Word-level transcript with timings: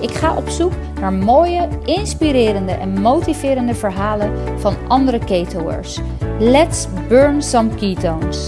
Ik 0.00 0.10
ga 0.10 0.36
op 0.36 0.48
zoek 0.48 0.72
naar 0.94 1.12
mooie, 1.12 1.80
inspirerende 1.84 2.72
en 2.72 3.00
motiverende 3.00 3.74
verhalen 3.74 4.60
van 4.60 4.88
andere 4.88 5.24
ketoers. 5.24 5.98
Let's 6.38 6.86
burn 7.08 7.42
some 7.42 7.74
ketones. 7.74 8.46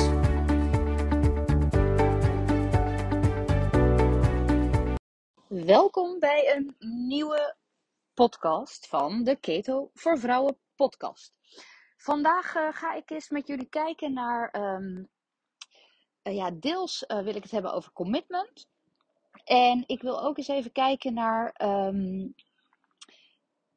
Welkom 5.49 6.19
bij 6.19 6.57
een 6.57 6.77
nieuwe 7.09 7.57
podcast 8.15 8.87
van 8.87 9.25
de 9.25 9.37
Keto 9.37 9.91
voor 9.95 10.19
Vrouwen 10.19 10.59
podcast. 10.75 11.33
Vandaag 11.97 12.55
uh, 12.55 12.69
ga 12.73 12.95
ik 12.95 13.11
eens 13.11 13.29
met 13.29 13.47
jullie 13.47 13.69
kijken 13.69 14.13
naar, 14.13 14.55
um, 14.77 15.09
uh, 16.23 16.35
ja, 16.35 16.51
deels 16.51 17.05
uh, 17.09 17.23
wil 17.23 17.35
ik 17.35 17.43
het 17.43 17.53
hebben 17.53 17.73
over 17.73 17.93
commitment. 17.93 18.70
En 19.51 19.85
ik 19.87 20.03
wil 20.03 20.23
ook 20.23 20.39
eens 20.39 20.49
even 20.49 20.73
kijken 20.73 21.15
naar. 21.15 21.55
Um, 21.63 22.35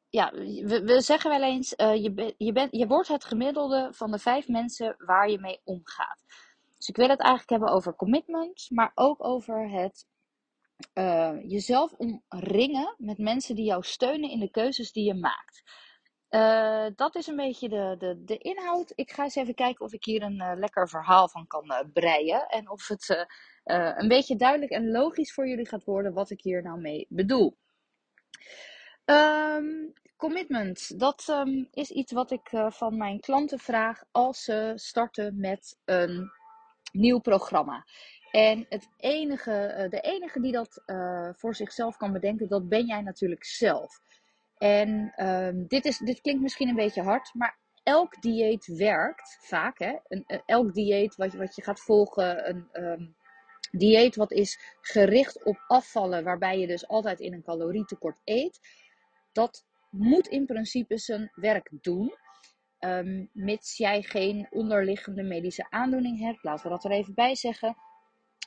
ja, 0.09 0.31
we, 0.31 1.01
zeggen 1.01 1.29
wel 1.29 1.43
eens: 1.43 1.73
uh, 1.77 1.95
je, 1.95 2.33
je, 2.37 2.51
bent, 2.51 2.75
je 2.75 2.87
wordt 2.87 3.07
het 3.07 3.25
gemiddelde 3.25 3.89
van 3.91 4.11
de 4.11 4.19
vijf 4.19 4.47
mensen 4.47 4.95
waar 4.97 5.29
je 5.29 5.39
mee 5.39 5.61
omgaat. 5.63 6.23
Dus 6.77 6.87
ik 6.87 6.95
wil 6.95 7.09
het 7.09 7.19
eigenlijk 7.19 7.49
hebben 7.49 7.69
over 7.69 7.95
commitment, 7.95 8.67
maar 8.69 8.91
ook 8.95 9.23
over 9.23 9.69
het 9.69 10.07
uh, 10.93 11.49
jezelf 11.49 11.93
omringen 11.93 12.95
met 12.97 13.17
mensen 13.17 13.55
die 13.55 13.65
jou 13.65 13.83
steunen 13.83 14.30
in 14.30 14.39
de 14.39 14.52
keuzes 14.52 14.91
die 14.91 15.05
je 15.05 15.15
maakt. 15.15 15.63
Uh, 16.30 16.85
dat 16.95 17.15
is 17.15 17.27
een 17.27 17.35
beetje 17.35 17.69
de, 17.69 17.95
de, 17.97 18.23
de 18.23 18.37
inhoud. 18.37 18.91
Ik 18.95 19.11
ga 19.11 19.23
eens 19.23 19.35
even 19.35 19.55
kijken 19.55 19.85
of 19.85 19.93
ik 19.93 20.05
hier 20.05 20.21
een 20.21 20.59
lekker 20.59 20.89
verhaal 20.89 21.30
van 21.30 21.47
kan 21.47 21.89
breien. 21.93 22.47
En 22.47 22.69
of 22.69 22.87
het 22.87 23.27
een 23.64 24.08
beetje 24.08 24.36
duidelijk 24.36 24.72
en 24.72 24.92
logisch 24.92 25.33
voor 25.33 25.47
jullie 25.47 25.67
gaat 25.67 25.83
worden 25.83 26.14
wat 26.14 26.30
ik 26.30 26.42
hier 26.42 26.64
nou 26.64 26.80
mee 26.80 27.06
bedoel. 27.09 27.58
Um, 29.05 29.94
commitment, 30.17 31.00
dat 31.00 31.28
um, 31.30 31.67
is 31.72 31.89
iets 31.89 32.11
wat 32.11 32.31
ik 32.31 32.50
van 32.67 32.97
mijn 32.97 33.20
klanten 33.20 33.59
vraag 33.59 34.03
als 34.11 34.44
ze 34.44 34.72
starten 34.75 35.39
met 35.39 35.80
een 35.86 36.31
nieuw 36.92 37.20
programma. 37.20 37.86
En 38.31 38.66
het 38.70 38.89
enige, 38.97 39.88
de 39.89 40.00
enige 40.00 40.42
die 40.42 40.52
dat 40.52 40.83
voor 41.38 41.55
zichzelf 41.55 41.98
kan 41.98 42.14
bedenken, 42.14 42.48
dat 42.48 42.70
ben 42.70 42.86
jij 42.86 43.02
natuurlijk 43.02 43.44
zelf. 43.44 44.02
En 44.58 45.14
um, 45.27 45.67
dit, 45.67 45.86
is, 45.86 45.98
dit 45.98 46.22
klinkt 46.22 46.42
misschien 46.42 46.70
een 46.70 46.75
beetje 46.75 47.02
hard, 47.02 47.33
maar 47.33 47.58
elk 47.83 48.22
dieet 48.22 48.66
werkt 48.66 49.38
vaak. 49.42 49.80
Hè? 49.80 49.95
Een, 50.08 50.25
elk 50.45 50.73
dieet 50.73 51.16
wat 51.16 51.31
je, 51.31 51.38
wat 51.38 51.55
je 51.55 51.61
gaat 51.61 51.80
volgen, 51.80 52.50
een 52.50 53.16
dieet 53.77 54.16
wat 54.16 54.31
is 54.31 54.59
gericht 54.81 55.43
op 55.43 55.63
afvallen, 55.67 56.23
waarbij 56.23 56.59
je 56.59 56.67
dus 56.67 56.88
altijd 56.88 57.19
in 57.19 57.33
een 57.33 57.43
calorietekort 57.43 58.21
eet, 58.23 58.59
dat 59.31 59.65
moet 59.89 60.27
in 60.27 60.45
principe 60.45 60.97
zijn 60.97 61.31
werk 61.35 61.69
doen. 61.71 62.15
Um, 62.80 63.30
mits 63.33 63.77
jij 63.77 64.02
geen 64.02 64.47
onderliggende 64.49 65.23
medische 65.23 65.65
aandoening 65.69 66.19
hebt, 66.19 66.43
laten 66.43 66.63
we 66.63 66.69
dat 66.69 66.83
er 66.83 66.91
even 66.91 67.13
bij 67.13 67.35
zeggen. 67.35 67.77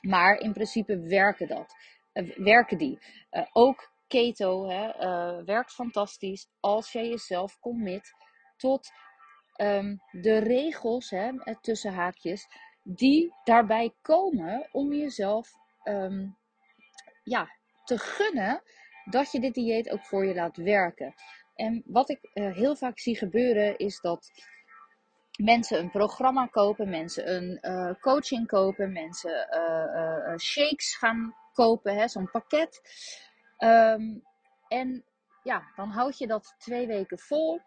Maar 0.01 0.39
in 0.39 0.53
principe 0.53 0.99
werken 0.99 1.47
dat. 1.47 1.75
Uh, 2.13 2.37
werken 2.37 2.77
die. 2.77 2.99
Uh, 3.31 3.45
ook 3.53 3.91
keto 4.07 4.67
hè, 4.67 5.03
uh, 5.03 5.45
werkt 5.45 5.71
fantastisch 5.73 6.49
als 6.59 6.91
jij 6.91 7.07
jezelf 7.07 7.59
commit 7.59 8.13
tot 8.57 8.89
um, 9.61 10.01
de 10.11 10.37
regels, 10.37 11.09
hè, 11.09 11.31
tussen 11.61 11.93
haakjes, 11.93 12.47
die 12.95 13.33
daarbij 13.43 13.93
komen 14.01 14.67
om 14.71 14.93
jezelf 14.93 15.53
um, 15.83 16.37
ja, 17.23 17.49
te 17.83 17.97
gunnen 17.97 18.61
dat 19.05 19.31
je 19.31 19.39
dit 19.39 19.53
dieet 19.53 19.89
ook 19.89 20.05
voor 20.05 20.25
je 20.25 20.35
laat 20.35 20.57
werken. 20.57 21.13
En 21.55 21.83
wat 21.85 22.09
ik 22.09 22.19
uh, 22.33 22.53
heel 22.53 22.75
vaak 22.75 22.99
zie 22.99 23.17
gebeuren 23.17 23.77
is 23.77 23.99
dat 24.01 24.31
mensen 25.37 25.79
een 25.79 25.91
programma 25.91 26.45
kopen, 26.45 26.89
mensen 26.89 27.35
een 27.35 27.57
uh, 27.61 27.93
coaching 27.99 28.47
kopen, 28.47 28.91
mensen 28.91 29.47
shakes 30.39 30.95
gaan 30.95 31.35
kopen, 31.53 32.09
zo'n 32.09 32.31
pakket. 32.31 32.81
Um, 33.57 34.23
en 34.67 35.05
ja, 35.43 35.71
dan 35.75 35.89
houd 35.89 36.17
je 36.17 36.27
dat 36.27 36.55
twee 36.57 36.87
weken 36.87 37.19
vol. 37.19 37.61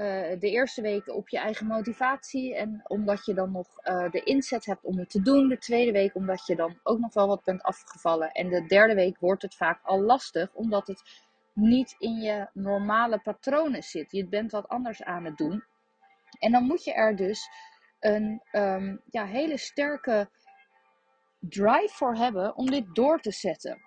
Uh, 0.00 0.06
de 0.38 0.50
eerste 0.50 0.82
week 0.82 1.08
op 1.08 1.28
je 1.28 1.38
eigen 1.38 1.66
motivatie. 1.66 2.56
En 2.56 2.82
omdat 2.86 3.24
je 3.24 3.34
dan 3.34 3.52
nog 3.52 3.66
uh, 3.84 4.10
de 4.10 4.22
inzet 4.22 4.64
hebt 4.64 4.84
om 4.84 4.98
het 4.98 5.10
te 5.10 5.22
doen. 5.22 5.48
De 5.48 5.58
tweede 5.58 5.92
week 5.92 6.14
omdat 6.14 6.46
je 6.46 6.56
dan 6.56 6.78
ook 6.82 6.98
nog 6.98 7.14
wel 7.14 7.26
wat 7.26 7.44
bent 7.44 7.62
afgevallen. 7.62 8.30
En 8.30 8.48
de 8.48 8.66
derde 8.66 8.94
week 8.94 9.18
wordt 9.18 9.42
het 9.42 9.54
vaak 9.54 9.80
al 9.82 10.00
lastig. 10.00 10.54
Omdat 10.54 10.86
het 10.86 11.02
niet 11.54 11.94
in 11.98 12.20
je 12.20 12.48
normale 12.52 13.18
patronen 13.18 13.82
zit. 13.82 14.12
Je 14.12 14.26
bent 14.26 14.52
wat 14.52 14.68
anders 14.68 15.02
aan 15.02 15.24
het 15.24 15.36
doen. 15.36 15.64
En 16.38 16.52
dan 16.52 16.64
moet 16.64 16.84
je 16.84 16.92
er 16.92 17.16
dus 17.16 17.48
een 18.00 18.42
um, 18.52 19.00
ja, 19.10 19.24
hele 19.24 19.58
sterke 19.58 20.30
drive 21.38 21.94
voor 21.94 22.14
hebben 22.14 22.56
om 22.56 22.70
dit 22.70 22.94
door 22.94 23.20
te 23.20 23.32
zetten. 23.32 23.80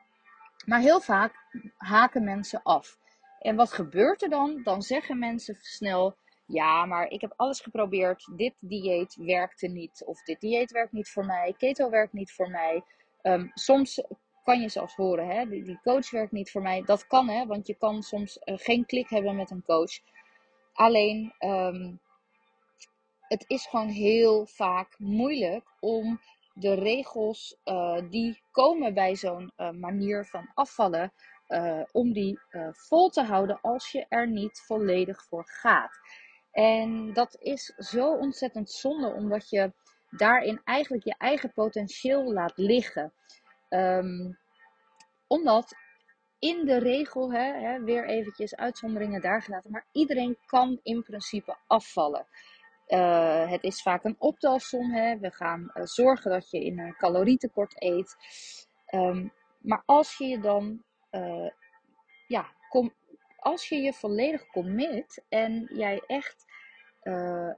Maar 0.65 0.79
heel 0.79 1.01
vaak 1.01 1.33
haken 1.77 2.23
mensen 2.23 2.61
af. 2.63 3.01
En 3.43 3.55
wat 3.55 3.73
gebeurt 3.73 4.21
er 4.21 4.29
dan? 4.29 4.61
Dan 4.63 4.81
zeggen 4.81 5.19
mensen 5.19 5.55
snel: 5.61 6.15
Ja, 6.45 6.85
maar 6.85 7.07
ik 7.07 7.21
heb 7.21 7.33
alles 7.35 7.59
geprobeerd. 7.59 8.37
Dit 8.37 8.53
dieet 8.59 9.15
werkte 9.15 9.67
niet. 9.67 10.03
Of 10.05 10.23
dit 10.23 10.39
dieet 10.39 10.71
werkt 10.71 10.91
niet 10.91 11.09
voor 11.09 11.25
mij. 11.25 11.55
Keto 11.57 11.89
werkt 11.89 12.13
niet 12.13 12.31
voor 12.31 12.49
mij. 12.49 12.83
Um, 13.21 13.51
soms 13.53 14.03
kan 14.43 14.61
je 14.61 14.69
zelfs 14.69 14.95
horen: 14.95 15.27
hè, 15.27 15.49
die, 15.49 15.79
coach 15.83 16.11
werkt 16.11 16.31
niet 16.31 16.51
voor 16.51 16.61
mij. 16.61 16.81
Dat 16.81 17.07
kan, 17.07 17.29
hè, 17.29 17.45
want 17.45 17.67
je 17.67 17.75
kan 17.75 18.03
soms 18.03 18.39
uh, 18.45 18.57
geen 18.57 18.85
klik 18.85 19.09
hebben 19.09 19.35
met 19.35 19.51
een 19.51 19.63
coach. 19.63 19.99
Alleen, 20.73 21.33
um, 21.39 21.99
het 23.27 23.43
is 23.47 23.65
gewoon 23.65 23.87
heel 23.87 24.45
vaak 24.45 24.95
moeilijk 24.97 25.65
om 25.79 26.19
de 26.53 26.73
regels 26.73 27.57
uh, 27.65 28.01
die 28.09 28.41
komen 28.51 28.93
bij 28.93 29.15
zo'n 29.15 29.51
uh, 29.57 29.69
manier 29.69 30.25
van 30.25 30.51
afvallen, 30.53 31.13
uh, 31.53 31.81
om 31.91 32.13
die 32.13 32.39
vol 32.71 33.09
te 33.09 33.23
houden 33.23 33.59
als 33.61 33.91
je 33.91 34.05
er 34.09 34.27
niet 34.27 34.61
volledig 34.65 35.23
voor 35.23 35.47
gaat. 35.47 35.99
En 36.51 37.13
dat 37.13 37.37
is 37.39 37.65
zo 37.65 38.13
ontzettend 38.13 38.71
zonde, 38.71 39.13
omdat 39.13 39.49
je 39.49 39.73
daarin 40.09 40.61
eigenlijk 40.63 41.03
je 41.03 41.15
eigen 41.17 41.53
potentieel 41.53 42.33
laat 42.33 42.57
liggen. 42.57 43.13
Um, 43.69 44.37
omdat 45.27 45.75
in 46.39 46.65
de 46.65 46.77
regel, 46.77 47.31
hè, 47.31 47.53
hè, 47.59 47.83
weer 47.83 48.07
eventjes 48.07 48.55
uitzonderingen 48.55 49.21
daar 49.21 49.41
gelaten, 49.41 49.71
maar 49.71 49.87
iedereen 49.91 50.37
kan 50.45 50.79
in 50.83 51.03
principe 51.03 51.57
afvallen. 51.67 52.25
Uh, 52.87 53.49
het 53.49 53.63
is 53.63 53.81
vaak 53.81 54.03
een 54.03 54.15
optelsom. 54.19 54.91
Hè? 54.91 55.17
We 55.17 55.31
gaan 55.31 55.71
zorgen 55.73 56.31
dat 56.31 56.49
je 56.49 56.65
in 56.65 56.79
een 56.79 56.95
calorietekort 56.97 57.81
eet. 57.81 58.15
Um, 58.93 59.31
maar 59.59 59.83
als 59.85 60.17
je 60.17 60.27
je 60.27 60.39
dan, 60.39 60.83
uh, 61.15 61.49
ja, 62.27 62.45
kom, 62.69 62.93
als 63.37 63.69
je 63.69 63.75
je 63.75 63.93
volledig 63.93 64.45
commit 64.45 65.23
en 65.29 65.69
jij 65.73 66.03
echt 66.07 66.45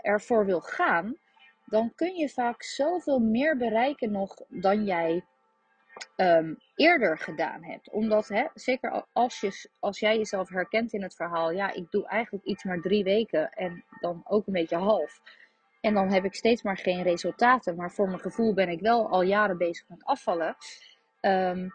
ervoor 0.01 0.45
wil 0.45 0.61
gaan, 0.61 1.17
dan 1.66 1.93
kun 1.96 2.16
je 2.16 2.29
vaak 2.29 2.63
zoveel 2.63 3.19
meer 3.19 3.57
bereiken 3.57 4.11
nog 4.11 4.35
dan 4.49 4.85
jij 4.85 5.25
um, 6.16 6.59
eerder 6.75 7.17
gedaan 7.17 7.63
hebt. 7.63 7.90
Omdat, 7.91 8.28
hè, 8.28 8.46
zeker 8.53 9.05
als, 9.13 9.40
je, 9.40 9.69
als 9.79 9.99
jij 9.99 10.17
jezelf 10.17 10.49
herkent 10.49 10.93
in 10.93 11.03
het 11.03 11.16
verhaal, 11.16 11.51
ja, 11.51 11.73
ik 11.73 11.91
doe 11.91 12.08
eigenlijk 12.08 12.46
iets 12.46 12.63
maar 12.63 12.79
drie 12.79 13.03
weken 13.03 13.49
en 13.51 13.84
dan 13.99 14.22
ook 14.28 14.47
een 14.47 14.53
beetje 14.53 14.78
half. 14.78 15.22
En 15.81 15.93
dan 15.93 16.11
heb 16.11 16.25
ik 16.25 16.35
steeds 16.35 16.61
maar 16.61 16.78
geen 16.78 17.03
resultaten. 17.03 17.75
Maar 17.75 17.91
voor 17.91 18.08
mijn 18.08 18.19
gevoel 18.19 18.53
ben 18.53 18.69
ik 18.69 18.79
wel 18.79 19.09
al 19.09 19.22
jaren 19.22 19.58
bezig 19.58 19.90
met 19.90 20.05
afvallen. 20.05 20.55
Um, 21.22 21.73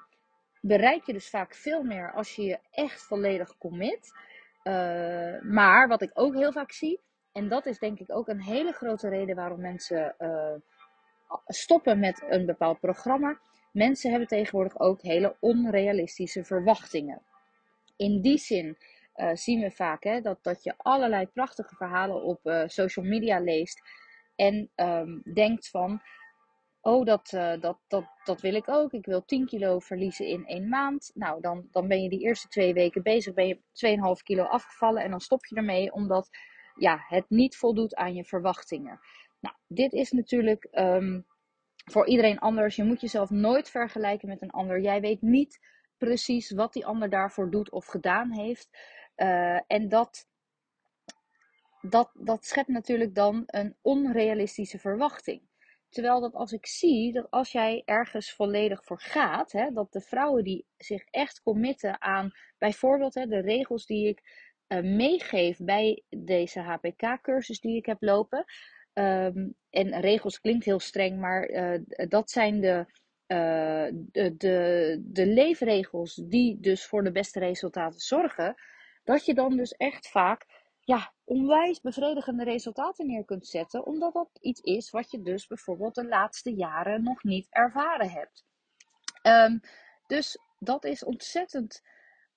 bereik 0.61 1.05
je 1.07 1.13
dus 1.13 1.31
vaak 1.31 1.55
veel 1.55 1.83
meer 1.83 2.13
als 2.13 2.35
je 2.35 2.43
je 2.43 2.59
echt 2.71 3.03
volledig 3.03 3.59
commit. 3.59 4.13
Uh, 4.65 5.41
maar 5.41 5.89
wat 5.89 6.03
ik 6.03 6.11
ook 6.15 6.35
heel 6.35 6.53
vaak 6.53 6.73
zie, 6.73 7.01
en 7.33 7.49
dat 7.49 7.67
is 7.67 7.79
denk 7.79 7.99
ik 7.99 8.13
ook 8.13 8.29
een 8.29 8.43
hele 8.43 8.73
grote 8.73 9.09
reden 9.09 9.37
waarom 9.37 9.61
mensen 9.61 10.15
uh, 10.19 10.55
stoppen 11.47 11.99
met 11.99 12.25
een 12.29 12.47
bepaald 12.47 12.81
programma. 12.81 13.39
Mensen 13.73 14.11
hebben 14.11 14.29
tegenwoordig 14.29 14.81
ook 14.81 15.03
hele 15.03 15.37
onrealistische 15.41 16.45
verwachtingen. 16.45 17.23
In 17.97 18.21
die 18.21 18.39
zin 18.39 18.79
uh, 19.17 19.31
zien 19.35 19.61
we 19.61 19.71
vaak 19.71 20.05
hè, 20.05 20.21
dat, 20.21 20.39
dat 20.43 20.63
je 20.63 20.75
allerlei 20.77 21.27
prachtige 21.27 21.75
verhalen 21.77 22.23
op 22.23 22.41
social 22.67 23.05
media 23.05 23.41
leest. 23.41 23.81
en 24.37 24.71
ehm, 24.75 25.19
denkt 25.35 25.69
van, 25.69 26.03
oh, 26.81 27.05
dat, 27.05 27.33
uh, 27.33 27.61
dat, 27.61 27.79
dat, 27.89 28.05
dat 28.25 28.41
wil 28.41 28.55
ik 28.55 28.69
ook. 28.69 28.93
Ik 28.93 29.07
wil 29.07 29.25
10 29.25 29.47
kilo 29.47 29.79
verliezen 29.79 30.27
in 30.27 30.47
één 30.47 30.69
maand. 30.69 31.11
Nou, 31.15 31.41
dan, 31.41 31.69
dan 31.71 31.89
ben 31.89 32.03
je 32.03 32.09
die 32.09 32.21
eerste 32.21 32.49
twee 32.49 32.73
weken 32.73 33.03
bezig, 33.03 33.35
ben 33.35 33.47
je 33.47 33.61
2,5 34.17 34.23
kilo 34.23 34.43
afgevallen 34.43 35.03
en 35.03 35.11
dan 35.11 35.21
stop 35.21 35.47
je 35.47 35.57
ermee 35.57 35.93
omdat 35.93 36.29
ja, 36.75 37.05
het 37.09 37.25
niet 37.29 37.57
voldoet 37.57 37.95
aan 37.95 38.15
je 38.15 38.25
verwachtingen. 38.25 39.01
Nou, 39.41 39.55
dit 39.67 39.93
is 39.93 40.11
natuurlijk 40.11 40.69
um, 40.73 41.27
voor 41.85 42.07
iedereen 42.07 42.39
anders. 42.39 42.77
Je 42.77 42.85
moet 42.85 43.01
jezelf 43.01 43.31
nooit 43.31 43.71
vergelijken 43.71 44.29
met 44.29 44.43
een 44.43 44.51
ander. 44.51 44.81
Jij 44.81 45.01
weet 45.01 45.23
niet 45.23 45.59
precies 45.99 46.51
wat 46.51 46.73
die 46.73 46.87
ander 46.87 47.11
daarvoor 47.11 47.51
doet 47.51 47.71
of 47.71 47.87
gedaan 47.87 48.33
heeft. 48.33 48.69
Uh, 49.17 49.61
en 49.67 49.89
dat, 49.89 50.27
dat, 51.81 52.11
dat 52.15 52.45
schept 52.45 52.69
natuurlijk 52.69 53.15
dan 53.15 53.43
een 53.47 53.77
onrealistische 53.81 54.79
verwachting. 54.79 55.50
Terwijl 55.91 56.21
dat 56.21 56.35
als 56.35 56.53
ik 56.53 56.67
zie 56.67 57.13
dat 57.13 57.31
als 57.31 57.53
jij 57.53 57.83
ergens 57.85 58.33
volledig 58.33 58.85
voor 58.85 59.01
gaat, 59.01 59.53
hè, 59.53 59.71
dat 59.73 59.93
de 59.93 60.01
vrouwen 60.01 60.45
die 60.45 60.67
zich 60.77 61.05
echt 61.05 61.43
committen 61.43 62.01
aan 62.01 62.31
bijvoorbeeld 62.59 63.15
hè, 63.15 63.27
de 63.27 63.41
regels 63.41 63.87
die 63.87 64.09
ik 64.09 64.49
uh, 64.69 64.81
meegeef 64.83 65.59
bij 65.59 66.03
deze 66.09 66.61
HPK-cursus 66.61 67.61
die 67.61 67.77
ik 67.77 67.87
heb 67.87 68.03
lopen. 68.03 68.45
Um, 68.93 69.55
en 69.71 70.01
regels 70.01 70.41
klinkt 70.41 70.65
heel 70.65 70.81
streng, 70.81 71.19
maar 71.19 71.51
uh, 71.51 71.81
dat 72.09 72.31
zijn 72.31 72.61
de, 72.61 72.85
uh, 73.27 73.87
de, 73.93 74.37
de, 74.37 75.01
de 75.05 75.27
leefregels 75.27 76.15
die 76.15 76.61
dus 76.61 76.87
voor 76.87 77.05
de 77.05 77.13
beste 77.13 77.39
resultaten 77.39 78.01
zorgen. 78.01 78.55
Dat 79.05 79.25
je 79.25 79.35
dan 79.35 79.57
dus 79.57 79.73
echt 79.73 80.09
vaak 80.09 80.47
ja, 80.91 81.13
onwijs 81.25 81.81
bevredigende 81.81 82.45
resultaten 82.45 83.07
neer 83.07 83.25
kunt 83.25 83.47
zetten, 83.47 83.87
omdat 83.87 84.13
dat 84.13 84.39
iets 84.41 84.61
is 84.61 84.91
wat 84.91 85.11
je 85.11 85.23
dus 85.23 85.47
bijvoorbeeld 85.47 85.95
de 85.95 86.09
laatste 86.09 86.55
jaren 86.55 87.03
nog 87.03 87.23
niet 87.23 87.47
ervaren 87.51 88.11
hebt. 88.11 88.45
Um, 89.23 89.61
dus 90.07 90.39
dat 90.59 90.85
is 90.85 91.05
ontzettend 91.05 91.83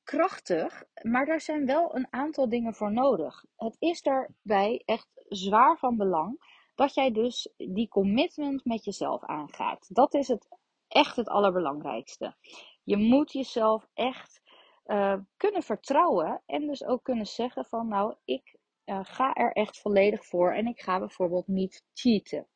krachtig, 0.04 0.84
maar 1.02 1.26
daar 1.26 1.42
zijn 1.42 1.66
wel 1.66 1.96
een 1.96 2.08
aantal 2.10 2.50
dingen 2.50 2.74
voor 2.74 2.92
nodig. 2.92 3.46
Het 3.56 3.76
is 3.80 4.02
daarbij 4.02 4.82
echt 4.86 5.08
zwaar 5.28 5.78
van 5.78 5.98
belang 5.98 6.52
dat 6.76 6.94
jij 6.94 7.12
dus 7.12 7.54
die 7.58 7.88
commitment 7.88 8.66
met 8.66 8.86
jezelf 8.86 9.24
aangaat. 9.24 9.96
Dat 9.96 10.14
is 10.14 10.28
het 10.28 10.48
echt 10.88 11.16
het 11.16 11.28
allerbelangrijkste. 11.28 12.36
Je 12.84 12.98
moet 12.98 13.32
jezelf 13.32 13.88
echt 13.94 14.42
uh, 14.86 15.16
kunnen 15.38 15.64
vertrouwen 15.64 16.42
en 16.46 16.68
dus 16.68 16.86
ook 16.86 17.04
kunnen 17.04 17.26
zeggen 17.26 17.66
van 17.66 17.88
nou, 17.88 18.16
ik 18.26 18.56
uh, 18.86 19.00
ga 19.04 19.34
er 19.34 19.52
echt 19.52 19.80
volledig 19.80 20.26
voor 20.26 20.54
en 20.54 20.68
ik 20.68 20.82
ga 20.82 21.00
bijvoorbeeld 21.00 21.48
niet 21.48 21.84
cheaten. 21.94 22.48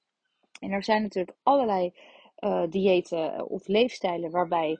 En 0.59 0.71
er 0.71 0.83
zijn 0.83 1.01
natuurlijk 1.01 1.37
allerlei 1.43 1.93
uh, 2.39 2.63
diëten 2.69 3.47
of 3.49 3.67
leefstijlen 3.67 4.31
waarbij, 4.31 4.79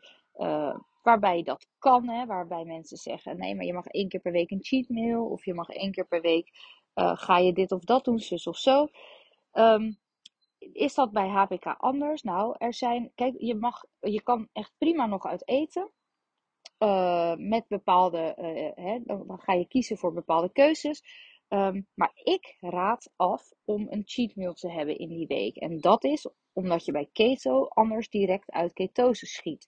waarbij 1.03 1.43
dat 1.43 1.67
kan. 1.79 2.09
Hè, 2.09 2.25
waarbij 2.25 2.63
mensen 2.65 2.97
zeggen 2.97 3.37
nee, 3.37 3.55
maar 3.55 3.65
je 3.65 3.73
mag 3.73 3.85
één 3.85 4.09
keer 4.09 4.19
per 4.19 4.31
week 4.31 4.51
een 4.51 4.63
cheat 4.63 4.89
meal 4.89 5.25
of 5.25 5.45
je 5.45 5.53
mag 5.53 5.69
één 5.69 5.91
keer 5.91 6.07
per 6.07 6.21
week 6.21 6.49
ga 6.93 7.37
je 7.37 7.53
dit 7.53 7.71
of 7.71 7.83
dat 7.83 8.05
doen, 8.05 8.19
zus 8.19 8.47
of 8.47 8.57
zo. 8.57 8.87
Um, 9.53 9.97
is 10.59 10.93
dat 10.93 11.11
bij 11.11 11.27
HPK 11.27 11.65
anders? 11.65 12.23
Nou, 12.23 12.55
er 12.57 12.73
zijn, 12.73 13.11
kijk, 13.15 13.35
je, 13.37 13.55
mag, 13.55 13.83
je 13.99 14.21
kan 14.21 14.49
echt 14.53 14.73
prima 14.77 15.05
nog 15.05 15.25
uit 15.25 15.47
eten. 15.47 15.91
Uh, 16.79 17.35
met 17.35 17.67
bepaalde, 17.67 18.35
uh, 18.39 18.85
hè, 18.85 18.99
dan, 19.03 19.39
ga 19.39 19.53
je 19.53 19.67
kiezen 19.67 19.97
voor 19.97 20.13
bepaalde 20.13 20.51
keuzes. 20.51 21.03
Um, 21.49 21.87
maar 21.93 22.11
ik 22.13 22.57
raad 22.59 23.11
af 23.15 23.51
om 23.65 23.87
een 23.89 24.01
cheat 24.05 24.35
meal 24.35 24.53
te 24.53 24.71
hebben 24.71 24.97
in 24.97 25.09
die 25.09 25.27
week. 25.27 25.55
En 25.55 25.79
dat 25.79 26.03
is 26.03 26.29
omdat 26.53 26.85
je 26.85 26.91
bij 26.91 27.09
keto 27.13 27.67
anders 27.67 28.09
direct 28.09 28.51
uit 28.51 28.73
ketose 28.73 29.25
schiet. 29.25 29.65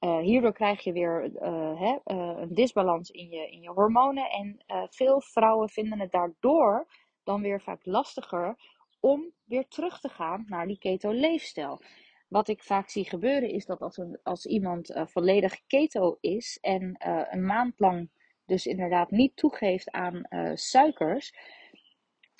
Uh, 0.00 0.18
hierdoor 0.18 0.52
krijg 0.52 0.84
je 0.84 0.92
weer 0.92 1.30
hè, 1.78 1.98
een 2.04 2.54
disbalans 2.54 3.10
in 3.10 3.28
je, 3.28 3.50
in 3.50 3.60
je 3.60 3.70
hormonen. 3.70 4.30
En 4.30 4.64
veel 4.90 5.20
vrouwen 5.20 5.68
vinden 5.68 6.00
het 6.00 6.12
daardoor 6.12 6.86
dan 7.24 7.42
weer 7.42 7.60
vaak 7.60 7.86
lastiger 7.86 8.56
om 9.00 9.32
weer 9.44 9.68
terug 9.68 10.00
te 10.00 10.08
gaan 10.08 10.44
naar 10.48 10.66
die 10.66 10.78
keto-leefstijl. 10.78 11.80
Wat 12.28 12.48
ik 12.48 12.62
vaak 12.62 12.88
zie 12.88 13.08
gebeuren 13.08 13.50
is 13.50 13.66
dat 13.66 13.80
als, 13.80 13.96
een, 13.96 14.18
als 14.22 14.46
iemand 14.46 14.90
uh, 14.90 15.06
volledig 15.06 15.66
keto 15.66 16.16
is 16.20 16.58
en 16.60 17.02
uh, 17.06 17.22
een 17.30 17.46
maand 17.46 17.80
lang 17.80 18.10
dus 18.46 18.66
inderdaad 18.66 19.10
niet 19.10 19.36
toegeeft 19.36 19.90
aan 19.90 20.26
uh, 20.28 20.50
suikers, 20.54 21.32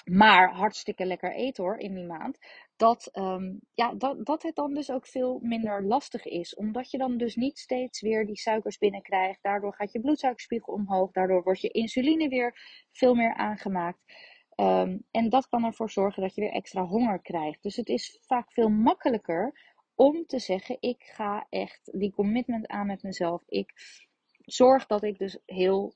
maar 0.05 0.53
hartstikke 0.55 1.07
lekker 1.07 1.39
eet 1.39 1.57
hoor 1.57 1.79
in 1.79 1.95
die 1.95 2.05
maand, 2.05 2.39
dat, 2.77 3.09
um, 3.13 3.61
ja, 3.75 3.95
dat, 3.95 4.27
dat 4.27 4.43
het 4.43 4.55
dan 4.55 4.75
dus 4.75 4.91
ook 4.91 5.07
veel 5.07 5.39
minder 5.43 5.85
lastig 5.85 6.25
is. 6.25 6.55
Omdat 6.55 6.91
je 6.91 6.99
dan 6.99 7.17
dus 7.17 7.35
niet 7.35 7.59
steeds 7.59 8.01
weer 8.01 8.27
die 8.27 8.37
suikers 8.37 8.79
binnenkrijgt. 8.79 9.43
Daardoor 9.43 9.75
gaat 9.75 9.93
je 9.93 10.01
bloedsuikerspiegel 10.01 10.73
omhoog. 10.73 11.11
Daardoor 11.11 11.43
wordt 11.43 11.61
je 11.61 11.69
insuline 11.69 12.29
weer 12.29 12.59
veel 12.93 13.15
meer 13.15 13.35
aangemaakt. 13.35 13.99
Um, 14.57 15.05
en 15.11 15.29
dat 15.29 15.49
kan 15.49 15.65
ervoor 15.65 15.91
zorgen 15.91 16.23
dat 16.23 16.35
je 16.35 16.41
weer 16.41 16.53
extra 16.53 16.85
honger 16.85 17.21
krijgt. 17.23 17.63
Dus 17.63 17.77
het 17.77 17.89
is 17.89 18.19
vaak 18.27 18.53
veel 18.53 18.69
makkelijker 18.69 19.74
om 19.95 20.27
te 20.27 20.39
zeggen: 20.39 20.77
ik 20.81 21.03
ga 21.03 21.47
echt 21.51 21.91
die 21.93 22.13
commitment 22.13 22.67
aan 22.67 22.87
met 22.87 23.03
mezelf. 23.03 23.43
Ik 23.49 23.73
zorg 24.45 24.87
dat 24.87 25.03
ik 25.03 25.19
dus 25.19 25.39
heel 25.47 25.95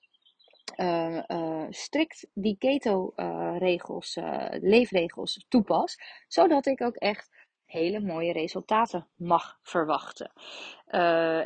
uh, 0.77 1.23
uh, 1.27 1.67
strikt 1.71 2.27
die 2.35 2.57
keto-regels, 2.59 4.17
uh, 4.17 4.47
leefregels 4.51 5.45
toepas, 5.49 5.99
zodat 6.29 6.67
ik 6.67 6.81
ook 6.81 6.97
echt 6.97 7.47
hele 7.65 8.01
mooie 8.01 8.33
resultaten 8.33 9.09
mag 9.17 9.59
verwachten. 9.63 10.33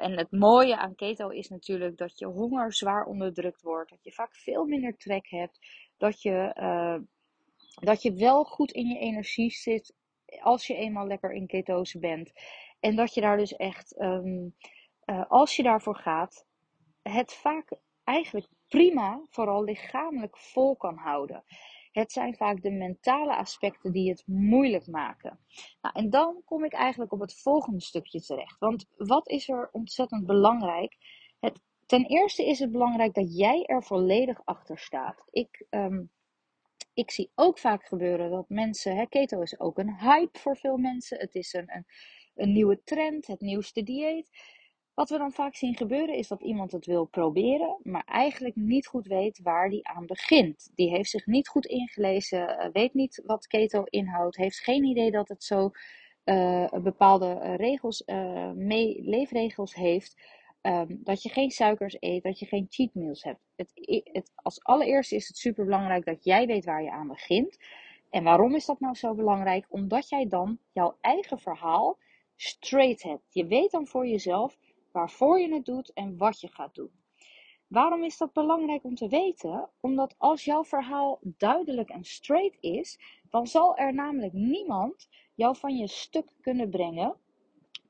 en 0.01 0.19
het 0.19 0.31
mooie 0.31 0.77
aan 0.77 0.95
keto 0.95 1.29
is 1.29 1.49
natuurlijk 1.49 1.97
dat 1.97 2.19
je 2.19 2.27
honger 2.27 2.75
zwaar 2.75 3.05
onderdrukt 3.05 3.63
wordt, 3.63 3.91
dat 3.91 4.05
je 4.05 4.13
vaak 4.13 4.35
veel 4.35 4.65
minder 4.65 4.97
trek 4.97 5.29
hebt 5.29 5.59
dat 5.97 6.23
je, 6.23 6.53
dat 7.81 8.03
je 8.03 8.13
wel 8.13 8.45
goed 8.45 8.73
in 8.73 8.87
je 8.87 8.99
energie 8.99 9.51
zit 9.51 9.95
als 10.41 10.67
je 10.67 10.75
eenmaal 10.75 11.07
lekker 11.07 11.33
in 11.33 11.47
ketose 11.47 11.99
bent. 11.99 12.33
En 12.81 12.97
dat 12.97 13.15
je 13.15 13.21
daar 13.21 13.37
dus 13.37 13.57
echt, 13.57 14.01
um, 14.01 14.55
uh, 15.07 15.25
als 15.29 15.57
je 15.57 15.63
daarvoor 15.63 15.97
gaat, 15.97 16.47
het 17.03 17.33
vaak 17.33 17.73
eigenlijk 18.05 18.47
prima, 18.69 19.21
vooral 19.29 19.65
lichamelijk 19.65 20.39
vol 20.39 20.77
kan 20.77 20.97
houden. 20.97 21.45
Het 21.93 22.13
zijn 22.13 22.37
vaak 22.37 22.63
de 22.63 22.71
mentale 22.71 23.37
aspecten 23.37 23.93
die 23.93 24.11
het 24.11 24.23
moeilijk 24.27 24.87
maken. 24.87 25.39
Nou, 25.81 25.95
en 25.95 26.11
dan 26.11 26.43
kom 26.45 26.65
ik 26.65 26.73
eigenlijk 26.73 27.13
op 27.13 27.21
het 27.21 27.35
volgende 27.35 27.81
stukje 27.81 28.21
terecht. 28.21 28.59
Want 28.59 28.87
wat 28.97 29.29
is 29.29 29.49
er 29.49 29.69
ontzettend 29.73 30.27
belangrijk? 30.27 30.97
Het 31.41 31.61
Ten 31.87 32.07
eerste 32.07 32.47
is 32.47 32.59
het 32.59 32.73
belangrijk 32.73 33.15
dat 33.15 33.37
jij 33.37 33.65
er 33.65 33.83
volledig 33.85 34.41
achter 34.45 34.79
staat. 34.79 35.25
Ik, 35.31 35.67
um, 35.71 36.11
ik 36.95 37.11
zie 37.11 37.31
ook 37.35 37.59
vaak 37.59 37.85
gebeuren 37.85 38.31
dat 38.31 38.49
mensen, 38.49 38.97
hè, 38.97 39.07
keto 39.07 39.41
is 39.41 39.61
ook 39.61 39.79
een 39.79 39.97
hype 39.99 40.39
voor 40.39 40.57
veel 40.57 40.77
mensen. 40.77 41.19
Het 41.19 41.35
is 41.35 41.53
een, 41.53 41.75
een, 41.75 41.87
een 42.35 42.53
nieuwe 42.53 42.83
trend, 42.85 43.27
het 43.27 43.41
nieuwste 43.41 43.83
dieet. 43.83 44.31
Wat 44.95 45.11
we 45.11 45.19
dan 45.19 45.33
vaak 45.33 45.57
zien 45.57 45.77
gebeuren 45.77 46.15
is 46.15 46.29
dat 46.29 46.43
iemand 46.43 46.73
het 46.73 46.87
wil 46.87 47.05
proberen, 47.05 47.79
maar 47.83 48.05
eigenlijk 48.05 48.57
niet 48.57 48.87
goed 48.87 49.07
weet 49.07 49.41
waar 49.43 49.69
die 49.69 49.87
aan 49.89 50.07
begint. 50.07 50.71
Die 50.75 50.91
heeft 50.91 51.11
zich 51.11 51.27
niet 51.27 51.49
goed 51.49 51.67
ingelezen, 51.67 52.59
eh, 52.59 52.69
weet 52.73 52.95
niet 52.95 53.23
wat 53.27 53.47
keto 53.47 53.85
inhoudt, 53.85 54.37
heeft 54.37 54.59
geen 54.59 54.85
idee 54.85 55.11
dat 55.11 55.29
het 55.29 55.45
zo 55.45 55.71
uh, 56.25 56.73
bepaalde 56.83 57.57
regels, 57.57 58.03
uh, 58.07 58.51
mee, 58.51 59.03
leefregels 59.03 59.75
heeft. 59.75 60.17
Um, 60.63 61.01
dat 61.05 61.23
je 61.23 61.29
geen 61.29 61.51
suikers 61.51 61.97
eet, 62.01 62.23
dat 62.23 62.39
je 62.39 62.47
geen 62.47 62.67
cheat 62.71 62.95
meals 62.95 63.23
hebt. 63.23 63.41
Het, 63.57 63.71
het, 64.13 64.33
als 64.35 64.65
allereerste 64.65 65.15
is 65.15 65.29
het 65.29 65.37
super 65.37 65.65
belangrijk 65.65 66.05
dat 66.05 66.25
jij 66.25 66.47
weet 66.47 66.65
waar 66.65 66.83
je 66.83 66.91
aan 66.91 67.09
begint. 67.09 67.59
En 68.11 68.25
waarom 68.25 68.55
is 68.55 68.67
dat 68.67 68.81
nou 68.81 68.95
zo 68.95 69.15
belangrijk? 69.15 69.67
Omdat 69.69 70.09
jij 70.09 70.29
dan 70.29 70.59
jouw 70.73 70.97
eigen 71.01 71.39
verhaal 71.39 71.99
straight 72.37 73.03
hebt. 73.03 73.35
Je 73.35 73.47
weet 73.47 73.71
dan 73.71 73.87
voor 73.87 74.07
jezelf 74.07 74.59
waarvoor 74.93 75.41
je 75.41 75.55
het 75.55 75.65
doet 75.65 75.93
en 75.93 76.17
wat 76.17 76.41
je 76.41 76.49
gaat 76.49 76.75
doen. 76.75 76.91
Waarom 77.67 78.05
is 78.05 78.19
dat 78.19 78.33
belangrijk 78.33 78.85
om 78.85 78.95
te 78.95 79.09
weten? 79.09 79.69
Omdat 79.81 80.15
als 80.19 80.45
jouw 80.45 80.65
verhaal 80.65 81.19
duidelijk 81.23 81.91
en 81.91 82.05
straight 82.05 82.57
is, 82.61 82.99
dan 83.31 83.47
zal 83.47 83.77
er 83.77 83.95
namelijk 83.95 84.33
niemand 84.33 85.09
jou 85.35 85.57
van 85.57 85.77
je 85.77 85.87
stuk 85.87 86.33
kunnen 86.41 86.71
brengen 86.71 87.17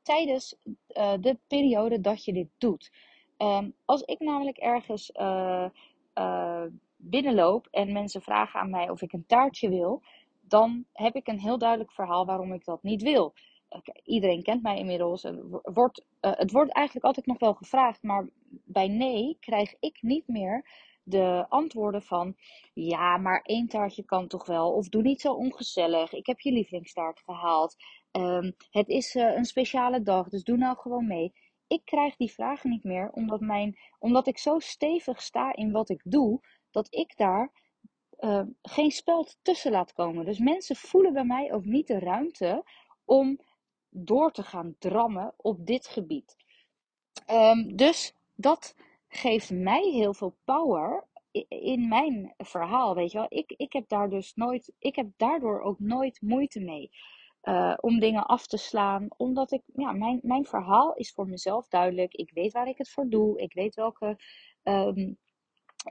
tijdens 0.03 0.57
uh, 0.65 1.13
de 1.21 1.39
periode 1.47 2.01
dat 2.01 2.25
je 2.25 2.33
dit 2.33 2.49
doet. 2.59 2.93
Um, 3.39 3.75
als 3.85 4.03
ik 4.03 4.21
namelijk 4.21 4.57
ergens 4.57 5.11
uh, 5.15 5.69
uh, 6.15 6.65
binnenloop 6.97 7.69
en 7.71 7.93
mensen 7.93 8.23
vragen 8.23 8.61
aan 8.61 8.71
mij 8.71 8.91
of 8.91 9.03
ik 9.03 9.13
een 9.13 9.27
taartje 9.27 9.69
wil, 9.69 10.03
dan 10.41 10.85
heb 10.93 11.15
ik 11.15 11.29
een 11.29 11.41
heel 11.41 11.59
duidelijk 11.59 11.93
verhaal 11.93 12.27
waarom 12.27 12.53
ik 12.53 12.65
dat 12.65 12.83
niet 12.83 13.03
wil. 13.03 13.35
Iedereen 14.05 14.43
kent 14.43 14.63
mij 14.63 14.79
inmiddels. 14.79 15.27
Wordt, 15.63 16.05
het 16.21 16.53
wordt 16.53 16.73
eigenlijk 16.73 17.07
altijd 17.07 17.27
nog 17.27 17.39
wel 17.39 17.55
gevraagd, 17.55 18.03
maar 18.03 18.29
bij 18.65 18.89
nee 18.89 19.37
krijg 19.41 19.75
ik 19.81 19.99
niet 20.03 20.29
meer 20.29 20.65
de 21.03 21.47
antwoorden 21.49 22.03
van: 22.03 22.37
ja, 22.75 23.17
maar 23.17 23.43
één 23.43 23.69
taartje 23.69 24.05
kan 24.05 24.29
toch 24.29 24.47
wel? 24.47 24.73
Of 24.73 24.89
doe 24.89 25.03
niet 25.03 25.21
zo 25.21 25.33
ongezellig. 25.33 26.13
Ik 26.13 26.27
heb 26.27 26.41
je 26.41 26.53
lievelingstaart 26.53 27.21
gehaald. 27.21 27.77
Ehm, 28.13 28.51
het 28.71 28.89
is 28.89 29.15
uh, 29.15 29.37
een 29.37 29.45
speciale 29.45 30.03
dag, 30.03 30.29
dus 30.29 30.45
doe 30.45 30.57
nou 30.57 30.77
gewoon 30.77 31.07
mee. 31.07 31.33
Ik 31.67 31.85
krijg 31.85 32.17
die 32.17 32.33
vragen 32.33 32.71
niet 32.71 32.85
meer, 32.85 33.11
omdat, 33.11 33.41
mijn, 33.41 33.79
omdat 33.99 34.27
ik 34.27 34.39
zo 34.39 34.59
stevig 34.59 35.23
sta 35.23 35.55
in 35.55 35.73
wat 35.73 35.89
ik 35.89 36.01
doe, 36.05 36.41
dat 36.71 36.87
ik 36.95 37.17
daar 37.17 37.53
uh, 38.21 38.43
geen 38.63 38.91
speld 38.91 39.39
tussen 39.43 39.71
laat 39.71 39.93
komen. 39.93 40.25
Dus 40.25 40.39
mensen 40.39 40.77
voelen 40.77 41.13
bij 41.13 41.25
mij 41.25 41.53
ook 41.53 41.65
niet 41.65 41.87
de 41.87 41.99
ruimte 41.99 42.65
om 43.05 43.39
door 43.89 44.33
te 44.33 44.43
gaan 44.43 44.75
drammen 44.79 45.35
op 45.37 45.67
dit 45.67 45.87
gebied. 45.87 46.37
Um, 47.31 47.77
dus 47.77 48.15
dat 48.35 48.75
geeft 49.09 49.51
mij 49.51 49.83
heel 49.83 50.15
veel 50.15 50.37
power 50.45 51.07
in 51.49 51.89
mijn 51.89 52.35
verhaal, 52.39 52.95
weet 52.95 53.13
je 53.13 53.19
wel. 53.19 53.27
Ik, 53.31 53.55
ik 53.57 53.73
heb 53.73 53.89
daar 53.89 54.11
dus 54.11 54.35
nooit, 54.35 54.73
ik 54.79 54.97
heb 54.97 55.11
daardoor 55.17 55.61
ook 55.61 55.79
nooit 55.79 56.21
moeite 56.21 56.61
mee. 56.61 56.91
Uh, 57.43 57.75
om 57.81 57.99
dingen 57.99 58.27
af 58.27 58.47
te 58.47 58.57
slaan. 58.57 59.09
Omdat 59.17 59.53
ik, 59.53 59.63
ja, 59.75 59.93
mijn, 59.93 60.21
mijn 60.23 60.45
verhaal 60.45 60.95
is 60.95 61.13
voor 61.13 61.29
mezelf 61.29 61.69
duidelijk. 61.69 62.15
Ik 62.15 62.31
weet 62.35 62.53
waar 62.53 62.69
ik 62.69 62.79
het 62.79 62.91
voor 62.91 63.09
doe. 63.09 63.41
Ik 63.41 63.55
weet 63.55 63.75
welke, 63.75 64.19
um, 64.63 65.19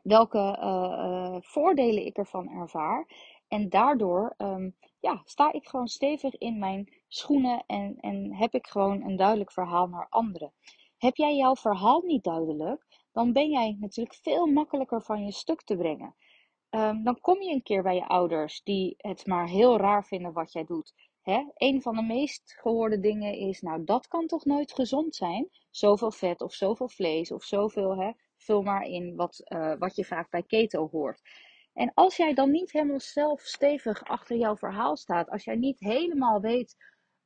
welke 0.03 0.57
uh, 0.59 0.65
uh, 0.65 1.37
voordelen 1.39 2.05
ik 2.05 2.17
ervan 2.17 2.49
ervaar. 2.49 3.07
En 3.47 3.69
daardoor 3.69 4.33
um, 4.37 4.75
ja, 4.99 5.21
sta 5.23 5.51
ik 5.51 5.67
gewoon 5.67 5.87
stevig 5.87 6.37
in 6.37 6.59
mijn 6.59 6.93
schoenen 7.07 7.63
en, 7.67 7.97
en 7.99 8.35
heb 8.35 8.53
ik 8.53 8.67
gewoon 8.67 9.01
een 9.01 9.15
duidelijk 9.15 9.51
verhaal 9.51 9.87
naar 9.87 10.07
anderen. 10.09 10.53
Heb 10.97 11.15
jij 11.15 11.35
jouw 11.35 11.55
verhaal 11.55 12.01
niet 12.01 12.23
duidelijk, 12.23 12.85
dan 13.11 13.33
ben 13.33 13.49
jij 13.49 13.77
natuurlijk 13.79 14.15
veel 14.15 14.45
makkelijker 14.45 15.01
van 15.01 15.25
je 15.25 15.31
stuk 15.31 15.61
te 15.61 15.77
brengen. 15.77 16.15
Um, 16.69 17.03
dan 17.03 17.19
kom 17.19 17.41
je 17.41 17.53
een 17.53 17.63
keer 17.63 17.83
bij 17.83 17.95
je 17.95 18.07
ouders 18.07 18.63
die 18.63 18.93
het 18.97 19.25
maar 19.25 19.47
heel 19.47 19.77
raar 19.77 20.05
vinden 20.05 20.33
wat 20.33 20.51
jij 20.51 20.63
doet. 20.63 20.93
Hè? 21.21 21.43
Een 21.53 21.81
van 21.81 21.95
de 21.95 22.03
meest 22.03 22.53
gehoorde 22.59 22.99
dingen 22.99 23.33
is, 23.33 23.61
nou 23.61 23.83
dat 23.83 24.07
kan 24.07 24.27
toch 24.27 24.45
nooit 24.45 24.73
gezond 24.73 25.15
zijn? 25.15 25.49
Zoveel 25.69 26.11
vet 26.11 26.41
of 26.41 26.53
zoveel 26.53 26.89
vlees 26.89 27.31
of 27.31 27.43
zoveel, 27.43 27.97
hè? 27.97 28.11
vul 28.37 28.61
maar 28.61 28.83
in 28.83 29.15
wat, 29.15 29.41
uh, 29.53 29.73
wat 29.79 29.95
je 29.95 30.05
vaak 30.05 30.29
bij 30.29 30.43
keto 30.43 30.89
hoort. 30.91 31.21
En 31.73 31.91
als 31.93 32.17
jij 32.17 32.33
dan 32.33 32.51
niet 32.51 32.71
helemaal 32.71 32.99
zelf 32.99 33.41
stevig 33.41 34.03
achter 34.03 34.37
jouw 34.37 34.55
verhaal 34.55 34.97
staat, 34.97 35.29
als 35.29 35.43
jij 35.43 35.55
niet 35.55 35.79
helemaal 35.79 36.41
weet 36.41 36.75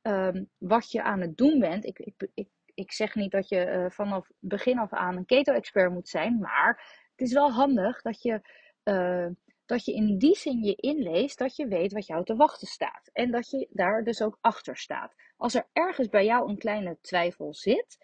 um, 0.02 0.50
wat 0.58 0.90
je 0.90 1.02
aan 1.02 1.20
het 1.20 1.36
doen 1.36 1.58
bent. 1.58 1.84
Ik, 1.84 1.98
ik, 1.98 2.28
ik, 2.34 2.48
ik 2.74 2.92
zeg 2.92 3.14
niet 3.14 3.30
dat 3.30 3.48
je 3.48 3.66
uh, 3.66 3.90
vanaf 3.90 4.30
begin 4.38 4.78
af 4.78 4.92
aan 4.92 5.16
een 5.16 5.24
keto-expert 5.24 5.92
moet 5.92 6.08
zijn, 6.08 6.38
maar 6.38 7.04
het 7.10 7.26
is 7.26 7.32
wel 7.32 7.52
handig 7.52 8.02
dat 8.02 8.22
je, 8.22 8.40
uh, 8.84 9.26
dat 9.66 9.84
je 9.84 9.94
in 9.94 10.18
die 10.18 10.36
zin 10.36 10.62
je 10.62 10.74
inleest 10.74 11.38
dat 11.38 11.56
je 11.56 11.66
weet 11.66 11.92
wat 11.92 12.06
jou 12.06 12.24
te 12.24 12.36
wachten 12.36 12.66
staat. 12.66 13.10
En 13.12 13.30
dat 13.30 13.50
je 13.50 13.68
daar 13.70 14.04
dus 14.04 14.22
ook 14.22 14.38
achter 14.40 14.76
staat. 14.76 15.14
Als 15.36 15.54
er 15.54 15.68
ergens 15.72 16.08
bij 16.08 16.24
jou 16.24 16.48
een 16.48 16.58
kleine 16.58 16.98
twijfel 17.00 17.54
zit, 17.54 17.98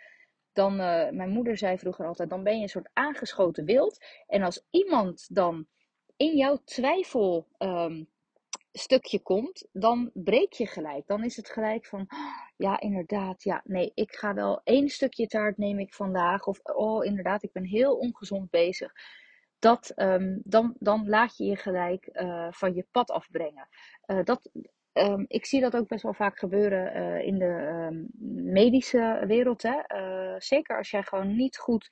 dan, 0.52 0.73
uh, 0.73 1.11
mijn 1.11 1.31
moeder 1.31 1.57
zei 1.57 1.78
vroeger 1.78 2.07
altijd, 2.07 2.31
dan 2.31 2.42
ben 2.42 2.57
je 2.57 2.62
een 2.62 2.69
soort 2.69 2.90
aangeschoten 2.92 3.64
wild. 3.64 4.04
En 4.26 4.42
als 4.42 4.66
iemand 4.71 5.35
dan 5.35 5.66
in 6.16 6.37
jouw 6.37 6.57
twijfel 6.64 7.49
um, 7.59 8.09
stukje 8.73 9.23
komt, 9.23 9.69
dan 9.73 10.11
breek 10.14 10.52
je 10.52 10.66
gelijk. 10.66 11.07
Dan 11.07 11.25
is 11.25 11.37
het 11.37 11.49
gelijk 11.49 11.87
van, 11.87 12.09
ja, 12.57 12.81
inderdaad, 12.81 13.42
ja, 13.42 13.61
nee, 13.64 13.92
ik 13.95 14.12
ga 14.12 14.35
wel 14.35 14.61
één 14.64 14.88
stukje 14.88 15.26
taart 15.26 15.57
neem 15.57 15.78
ik 15.78 15.95
vandaag. 15.95 16.47
Of, 16.47 16.61
oh, 16.62 17.04
inderdaad, 17.04 17.42
ik 17.42 17.52
ben 17.52 17.64
heel 17.64 17.97
ongezond 17.97 18.50
bezig. 18.50 18.92
Dat, 19.62 19.92
um, 19.97 20.40
dan, 20.45 20.75
dan 20.78 21.09
laat 21.09 21.37
je 21.37 21.45
je 21.45 21.57
gelijk 21.57 22.09
uh, 22.12 22.47
van 22.50 22.75
je 22.75 22.87
pad 22.90 23.11
afbrengen. 23.11 23.69
Uh, 24.07 24.25
dat, 24.25 24.50
um, 24.92 25.25
ik 25.28 25.47
zie 25.47 25.61
dat 25.61 25.76
ook 25.76 25.88
best 25.88 26.02
wel 26.02 26.14
vaak 26.14 26.38
gebeuren 26.38 26.97
uh, 26.97 27.26
in 27.26 27.38
de 27.38 27.88
um, 27.90 28.07
medische 28.52 29.25
wereld. 29.26 29.62
Hè? 29.62 29.81
zeker 30.38 30.76
als 30.76 30.90
jij 30.90 31.02
gewoon 31.02 31.37
niet 31.37 31.59
goed 31.59 31.88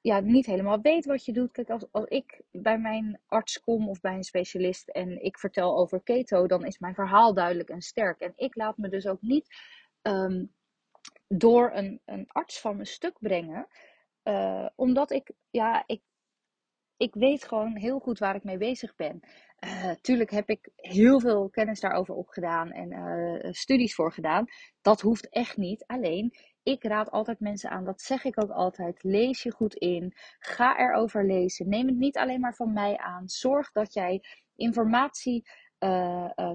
ja, 0.00 0.20
niet 0.20 0.46
helemaal 0.46 0.80
weet 0.80 1.04
wat 1.04 1.24
je 1.24 1.32
doet. 1.32 1.52
Kijk, 1.52 1.70
als, 1.70 1.84
als 1.90 2.06
ik 2.06 2.40
bij 2.50 2.78
mijn 2.78 3.20
arts 3.26 3.60
kom 3.60 3.88
of 3.88 4.00
bij 4.00 4.14
een 4.14 4.24
specialist 4.24 4.88
en 4.88 5.24
ik 5.24 5.38
vertel 5.38 5.76
over 5.76 6.00
keto, 6.02 6.46
dan 6.46 6.64
is 6.64 6.78
mijn 6.78 6.94
verhaal 6.94 7.34
duidelijk 7.34 7.68
en 7.68 7.82
sterk. 7.82 8.20
En 8.20 8.32
ik 8.36 8.54
laat 8.54 8.76
me 8.76 8.88
dus 8.88 9.06
ook 9.06 9.20
niet 9.20 9.48
door 11.28 11.70
een, 11.74 12.00
een 12.04 12.24
arts 12.28 12.60
van 12.60 12.74
mijn 12.74 12.86
stuk 12.86 13.16
brengen. 13.18 13.66
Uh, 14.28 14.66
omdat 14.74 15.10
ik, 15.10 15.32
ja, 15.50 15.82
ik, 15.86 16.02
ik 16.96 17.14
weet 17.14 17.44
gewoon 17.44 17.76
heel 17.76 17.98
goed 17.98 18.18
waar 18.18 18.34
ik 18.34 18.44
mee 18.44 18.58
bezig 18.58 18.94
ben. 18.96 19.20
Uh, 19.64 19.90
tuurlijk 19.90 20.30
heb 20.30 20.48
ik 20.48 20.68
heel 20.76 21.20
veel 21.20 21.48
kennis 21.48 21.80
daarover 21.80 22.14
opgedaan 22.14 22.70
en 22.70 22.92
uh, 22.92 23.52
studies 23.52 23.94
voor 23.94 24.12
gedaan. 24.12 24.44
Dat 24.80 25.00
hoeft 25.00 25.28
echt 25.28 25.56
niet. 25.56 25.86
Alleen, 25.86 26.34
ik 26.62 26.84
raad 26.84 27.10
altijd 27.10 27.40
mensen 27.40 27.70
aan, 27.70 27.84
dat 27.84 28.00
zeg 28.00 28.24
ik 28.24 28.42
ook 28.42 28.50
altijd. 28.50 29.02
Lees 29.02 29.42
je 29.42 29.50
goed 29.50 29.74
in. 29.74 30.12
Ga 30.38 30.78
erover 30.78 31.26
lezen. 31.26 31.68
Neem 31.68 31.86
het 31.86 31.96
niet 31.96 32.16
alleen 32.16 32.40
maar 32.40 32.54
van 32.54 32.72
mij 32.72 32.96
aan. 32.96 33.28
Zorg 33.28 33.72
dat 33.72 33.94
jij 33.94 34.22
informatie 34.56 35.48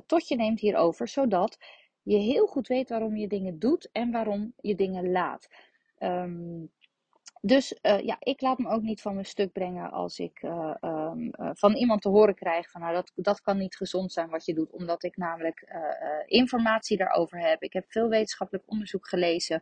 tot 0.06 0.27
je 0.27 0.36
neemt 0.36 0.60
hierover, 0.60 1.08
zodat 1.08 1.58
je 2.01 2.18
heel 2.18 2.46
goed 2.48 2.68
weet 2.68 2.89
waarom 2.89 3.15
je 3.15 3.27
dingen 3.27 3.60
doet 3.60 3.89
en 3.92 4.12
waarom 4.12 4.53
je 4.58 4.75
dingen 4.75 5.12
laat. 5.12 5.48
Um, 6.00 6.72
dus 7.46 7.80
uh, 7.82 8.00
ja, 8.00 8.16
ik 8.20 8.42
laat 8.42 8.58
me 8.58 8.70
ook 8.70 8.82
niet 8.82 9.02
van 9.02 9.14
mijn 9.14 9.26
stuk 9.26 9.52
brengen 9.52 9.92
als 9.92 10.20
ik 10.20 10.42
uh, 10.42 10.76
um, 10.82 11.32
uh, 11.40 11.50
van 11.54 11.76
iemand 11.76 12.02
te 12.02 12.10
horen 12.10 12.36
krijg 12.36 12.72
van 12.72 12.82
nou 12.82 12.94
dat, 12.94 13.12
dat 13.16 13.42
kan 13.42 13.58
niet 13.58 13.76
gezond 13.76 14.12
zijn 14.12 14.30
wat 14.30 14.46
je 14.46 14.54
doet. 14.54 14.72
Omdat 14.72 15.04
ik 15.04 15.18
namelijk 15.18 15.66
informatie 16.26 16.98
daarover 16.98 17.40
heb. 17.40 17.64
Ik 17.64 17.74
heb 17.74 17.86
veel 17.88 18.10
wetenschappelijk 18.10 18.72
onderzoek 18.72 19.08
gelezen 19.08 19.62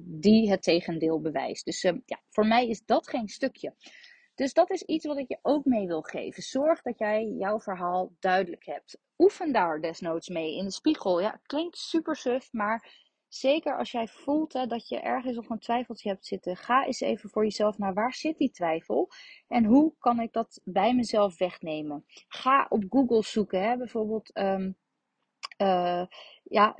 die 0.00 0.50
het 0.50 0.62
tegendeel 0.62 1.20
bewijst. 1.20 1.64
Dus 1.64 1.82
ja, 1.82 2.20
voor 2.28 2.46
mij 2.46 2.68
is 2.68 2.84
dat 2.84 3.08
geen 3.08 3.28
stukje. 3.28 3.74
Dus 4.34 4.52
dat 4.52 4.70
is 4.70 4.82
iets 4.82 5.06
wat 5.06 5.18
ik 5.18 5.28
je 5.28 5.38
ook 5.42 5.64
mee 5.64 5.86
wil 5.86 6.02
geven. 6.02 6.42
Zorg 6.42 6.82
dat 6.82 6.98
jij 6.98 7.24
jouw 7.24 7.60
verhaal 7.60 8.12
duidelijk 8.18 8.64
hebt. 8.64 8.98
Oefen 9.18 9.52
daar 9.52 9.80
desnoods 9.80 10.28
mee 10.28 10.56
in 10.56 10.64
de 10.64 10.72
spiegel. 10.72 11.20
Ja, 11.20 11.40
klinkt 11.42 11.76
super 11.76 12.16
suf, 12.16 12.52
maar 12.52 13.06
Zeker 13.28 13.78
als 13.78 13.90
jij 13.90 14.08
voelt 14.08 14.52
hè, 14.52 14.66
dat 14.66 14.88
je 14.88 15.00
ergens 15.00 15.36
nog 15.36 15.48
een 15.48 15.58
twijfeltje 15.58 16.08
hebt 16.08 16.26
zitten, 16.26 16.56
ga 16.56 16.86
eens 16.86 17.00
even 17.00 17.30
voor 17.30 17.42
jezelf 17.44 17.78
naar 17.78 17.94
waar 17.94 18.14
zit 18.14 18.38
die 18.38 18.50
twijfel 18.50 19.10
en 19.48 19.64
hoe 19.64 19.94
kan 19.98 20.20
ik 20.20 20.32
dat 20.32 20.60
bij 20.64 20.94
mezelf 20.94 21.38
wegnemen. 21.38 22.04
Ga 22.28 22.66
op 22.68 22.84
Google 22.88 23.22
zoeken, 23.22 23.62
hè, 23.62 23.76
bijvoorbeeld. 23.76 24.38
Um, 24.38 24.76
uh, 25.62 26.06
ja, 26.42 26.76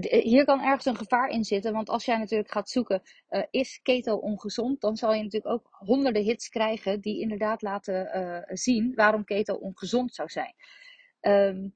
hier 0.00 0.44
kan 0.44 0.60
ergens 0.60 0.84
een 0.84 0.96
gevaar 0.96 1.28
in 1.28 1.44
zitten. 1.44 1.72
Want 1.72 1.88
als 1.88 2.04
jij 2.04 2.18
natuurlijk 2.18 2.50
gaat 2.50 2.70
zoeken, 2.70 3.02
uh, 3.30 3.42
is 3.50 3.80
keto 3.82 4.16
ongezond? 4.16 4.80
Dan 4.80 4.96
zal 4.96 5.12
je 5.14 5.22
natuurlijk 5.22 5.52
ook 5.52 5.68
honderden 5.70 6.22
hits 6.22 6.48
krijgen 6.48 7.00
die 7.00 7.20
inderdaad 7.20 7.62
laten 7.62 8.44
zien 8.56 8.94
waarom 8.94 9.24
keto 9.24 9.54
ongezond 9.54 10.14
zou 10.14 10.28
zijn. 10.28 10.54
Um, 11.20 11.74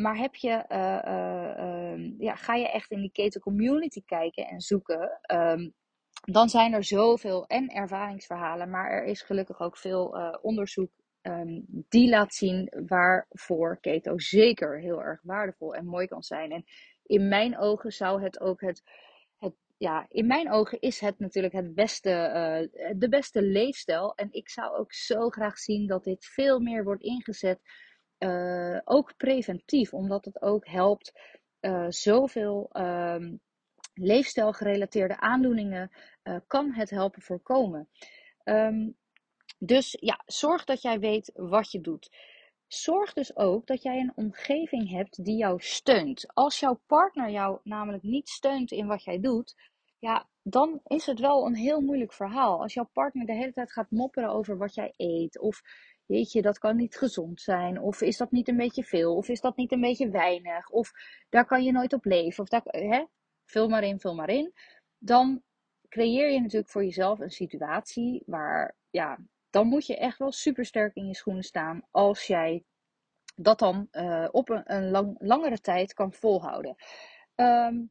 maar 0.00 0.16
heb 0.16 0.34
je, 0.34 0.64
uh, 0.68 1.02
uh, 1.04 1.98
uh, 1.98 2.18
ja, 2.18 2.34
ga 2.34 2.54
je 2.54 2.70
echt 2.70 2.90
in 2.90 3.00
die 3.00 3.12
keto 3.12 3.40
community 3.40 4.02
kijken 4.04 4.46
en 4.46 4.60
zoeken, 4.60 5.20
um, 5.34 5.74
dan 6.20 6.48
zijn 6.48 6.72
er 6.72 6.84
zoveel 6.84 7.46
en 7.46 7.68
ervaringsverhalen, 7.68 8.70
maar 8.70 8.90
er 8.90 9.04
is 9.04 9.22
gelukkig 9.22 9.60
ook 9.60 9.76
veel 9.76 10.16
eh, 10.16 10.38
onderzoek 10.42 10.90
um, 11.22 11.64
die 11.88 12.08
laat 12.08 12.34
zien 12.34 12.72
waarvoor 12.86 13.78
keto 13.80 14.18
zeker 14.18 14.80
heel 14.80 15.02
erg 15.02 15.20
waardevol 15.22 15.74
en 15.74 15.86
mooi 15.86 16.06
kan 16.06 16.22
zijn. 16.22 16.50
En 16.50 16.64
in 17.02 17.28
mijn 17.28 17.58
ogen 17.58 17.92
zou 17.92 18.22
het 18.22 18.40
ook 18.40 18.60
het, 18.60 18.82
ja, 19.76 20.06
in 20.08 20.26
mijn 20.26 20.50
ogen 20.52 20.80
is 20.80 21.00
het 21.00 21.18
natuurlijk 21.18 21.54
het 21.54 21.74
beste, 21.74 22.10
de 22.96 23.08
beste 23.08 23.42
leefstijl. 23.42 24.14
En 24.14 24.28
ik 24.30 24.48
zou 24.48 24.76
ook 24.76 24.92
zo 24.92 25.28
graag 25.28 25.58
zien 25.58 25.86
dat 25.86 26.04
dit 26.04 26.24
veel 26.24 26.60
meer 26.60 26.84
wordt 26.84 27.02
ingezet 27.02 27.60
uh, 28.20 28.78
ook 28.84 29.16
preventief, 29.16 29.94
omdat 29.94 30.24
het 30.24 30.42
ook 30.42 30.66
helpt 30.66 31.12
uh, 31.60 31.86
zoveel 31.88 32.70
um, 32.72 33.40
leefstijlgerelateerde 33.94 35.20
aandoeningen 35.20 35.90
uh, 36.22 36.36
kan 36.46 36.72
het 36.72 36.90
helpen 36.90 37.22
voorkomen. 37.22 37.88
Um, 38.44 38.96
dus 39.58 39.96
ja, 40.00 40.22
zorg 40.26 40.64
dat 40.64 40.82
jij 40.82 40.98
weet 40.98 41.32
wat 41.34 41.70
je 41.70 41.80
doet. 41.80 42.10
Zorg 42.66 43.12
dus 43.12 43.36
ook 43.36 43.66
dat 43.66 43.82
jij 43.82 43.98
een 43.98 44.12
omgeving 44.14 44.90
hebt 44.90 45.24
die 45.24 45.36
jou 45.36 45.60
steunt. 45.60 46.34
Als 46.34 46.60
jouw 46.60 46.80
partner 46.86 47.30
jou 47.30 47.58
namelijk 47.62 48.02
niet 48.02 48.28
steunt 48.28 48.70
in 48.70 48.86
wat 48.86 49.04
jij 49.04 49.20
doet, 49.20 49.54
ja, 49.98 50.28
dan 50.42 50.80
is 50.86 51.06
het 51.06 51.18
wel 51.20 51.46
een 51.46 51.56
heel 51.56 51.80
moeilijk 51.80 52.12
verhaal. 52.12 52.60
Als 52.60 52.74
jouw 52.74 52.88
partner 52.92 53.26
de 53.26 53.34
hele 53.34 53.52
tijd 53.52 53.72
gaat 53.72 53.90
mopperen 53.90 54.30
over 54.30 54.58
wat 54.58 54.74
jij 54.74 54.92
eet, 54.96 55.38
of 55.38 55.60
jeetje, 56.10 56.42
dat 56.42 56.58
kan 56.58 56.76
niet 56.76 56.96
gezond 56.96 57.40
zijn. 57.40 57.80
Of 57.80 58.00
is 58.00 58.16
dat 58.16 58.30
niet 58.30 58.48
een 58.48 58.56
beetje 58.56 58.84
veel? 58.84 59.16
Of 59.16 59.28
is 59.28 59.40
dat 59.40 59.56
niet 59.56 59.72
een 59.72 59.80
beetje 59.80 60.10
weinig? 60.10 60.68
Of 60.68 60.92
daar 61.28 61.46
kan 61.46 61.64
je 61.64 61.72
nooit 61.72 61.92
op 61.92 62.04
leven. 62.04 62.42
Of 62.42 62.48
daar, 62.48 62.62
hè? 62.64 63.04
Vul 63.44 63.68
maar 63.68 63.82
in, 63.82 64.00
vul 64.00 64.14
maar 64.14 64.30
in. 64.30 64.52
Dan 64.98 65.42
creëer 65.88 66.30
je 66.30 66.40
natuurlijk 66.40 66.70
voor 66.70 66.84
jezelf 66.84 67.18
een 67.18 67.30
situatie 67.30 68.22
waar, 68.26 68.76
ja, 68.90 69.18
dan 69.50 69.66
moet 69.66 69.86
je 69.86 69.96
echt 69.96 70.18
wel 70.18 70.32
super 70.32 70.64
sterk 70.64 70.94
in 70.94 71.06
je 71.06 71.14
schoenen 71.14 71.42
staan 71.42 71.82
als 71.90 72.26
jij 72.26 72.64
dat 73.36 73.58
dan 73.58 73.88
uh, 73.92 74.28
op 74.30 74.48
een, 74.48 74.62
een 74.64 74.90
lang, 74.90 75.16
langere 75.18 75.60
tijd 75.60 75.94
kan 75.94 76.12
volhouden. 76.12 76.74
Um, 77.34 77.90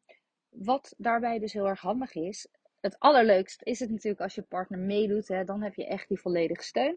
wat 0.49 0.93
daarbij 0.97 1.39
dus 1.39 1.53
heel 1.53 1.67
erg 1.67 1.81
handig 1.81 2.15
is, 2.15 2.47
het 2.79 2.99
allerleukst 2.99 3.61
is 3.63 3.79
het 3.79 3.89
natuurlijk 3.89 4.21
als 4.21 4.35
je 4.35 4.41
partner 4.41 4.79
meedoet, 4.79 5.27
hè, 5.27 5.43
dan 5.43 5.61
heb 5.61 5.73
je 5.73 5.87
echt 5.87 6.07
die 6.07 6.19
volledige 6.19 6.63
steun. 6.63 6.95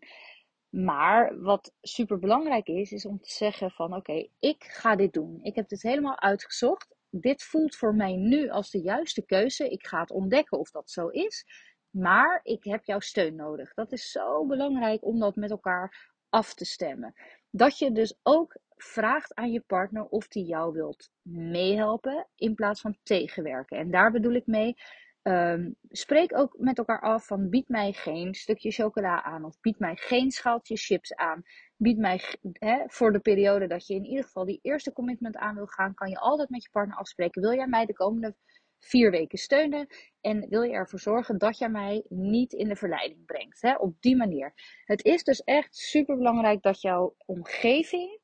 Maar 0.73 1.41
wat 1.41 1.73
super 1.81 2.19
belangrijk 2.19 2.67
is, 2.67 2.93
is 2.93 3.07
om 3.07 3.21
te 3.21 3.31
zeggen 3.31 3.71
van 3.71 3.95
oké, 3.95 4.29
ik 4.39 4.65
ga 4.65 4.97
dit 4.97 5.13
doen. 5.13 5.41
Ik 5.43 5.55
heb 5.55 5.69
dit 5.69 5.83
helemaal 5.83 6.21
uitgezocht. 6.21 6.95
Dit 7.11 7.43
voelt 7.43 7.77
voor 7.77 7.95
mij 7.95 8.17
nu 8.17 8.49
als 8.49 8.71
de 8.71 8.81
juiste 8.81 9.25
keuze. 9.25 9.69
Ik 9.69 9.87
ga 9.87 10.01
het 10.01 10.11
ontdekken 10.11 10.59
of 10.59 10.71
dat 10.71 10.91
zo 10.91 11.09
is. 11.09 11.47
Maar 11.91 12.41
ik 12.43 12.65
heb 12.65 12.85
jouw 12.85 13.01
steun 13.01 13.35
nodig. 13.35 13.75
Dat 13.75 13.93
is 13.93 14.11
zo 14.11 14.47
belangrijk 14.47 15.05
om 15.05 15.19
dat 15.19 15.37
met 15.37 15.51
elkaar 15.51 16.13
af 16.29 16.55
te 16.55 16.65
stemmen. 16.65 17.15
Dat 17.51 17.79
je 17.79 17.93
dus 17.93 18.19
ook 18.23 18.57
vraagt 18.77 19.35
aan 19.35 19.53
je 19.53 19.61
partner 19.61 20.05
of 20.05 20.29
die 20.29 20.45
jou 20.45 20.73
wilt 20.73 21.11
meehelpen 21.23 22.29
in 22.37 22.55
plaats 22.55 22.81
van 22.81 22.99
tegenwerken. 23.03 23.79
En 23.79 23.91
daar 23.91 24.13
bedoel 24.13 24.35
ik 24.35 24.47
mee. 24.47 24.77
Um, 25.23 25.77
spreek 25.89 26.37
ook 26.39 26.57
met 26.59 26.79
elkaar 26.79 27.01
af 27.01 27.27
van 27.27 27.49
bied 27.49 27.69
mij 27.69 27.93
geen 27.93 28.35
stukje 28.35 28.71
chocola 28.71 29.23
aan 29.23 29.45
of 29.45 29.61
bied 29.61 29.79
mij 29.79 29.97
geen 29.97 30.31
schaaltje 30.31 30.77
chips 30.77 31.15
aan. 31.15 31.43
Bied 31.77 31.99
mij 31.99 32.39
voor 32.87 33.13
de 33.13 33.21
periode 33.21 33.67
dat 33.67 33.87
je 33.87 33.95
in 33.95 34.05
ieder 34.05 34.25
geval 34.25 34.45
die 34.45 34.59
eerste 34.63 34.93
commitment 34.93 35.37
aan 35.37 35.55
wil 35.55 35.67
gaan, 35.67 35.95
kan 35.95 36.09
je 36.09 36.19
altijd 36.19 36.49
met 36.49 36.63
je 36.63 36.71
partner 36.71 36.97
afspreken. 36.97 37.43
Wil 37.43 37.55
jij 37.55 37.67
mij 37.67 37.87
de 37.87 37.93
komende 37.93 38.35
vier 38.79 39.11
weken 39.11 39.39
steunen 39.39 39.87
en 40.21 40.49
wil 40.49 40.63
je 40.63 40.73
ervoor 40.73 40.99
zorgen 40.99 41.39
dat 41.39 41.59
jij 41.59 41.69
mij 41.69 42.05
niet 42.09 42.53
in 42.53 42.69
de 42.69 42.77
verleiding 42.77 43.27
brengt. 43.27 43.79
Op 43.79 44.01
die 44.01 44.17
manier. 44.17 44.53
Het 44.85 45.05
is 45.05 45.25
dus 45.25 45.41
echt 45.41 45.77
super 45.77 46.17
belangrijk 46.17 46.63
dat 46.63 46.81
jouw 46.81 47.15
omgeving 47.27 48.19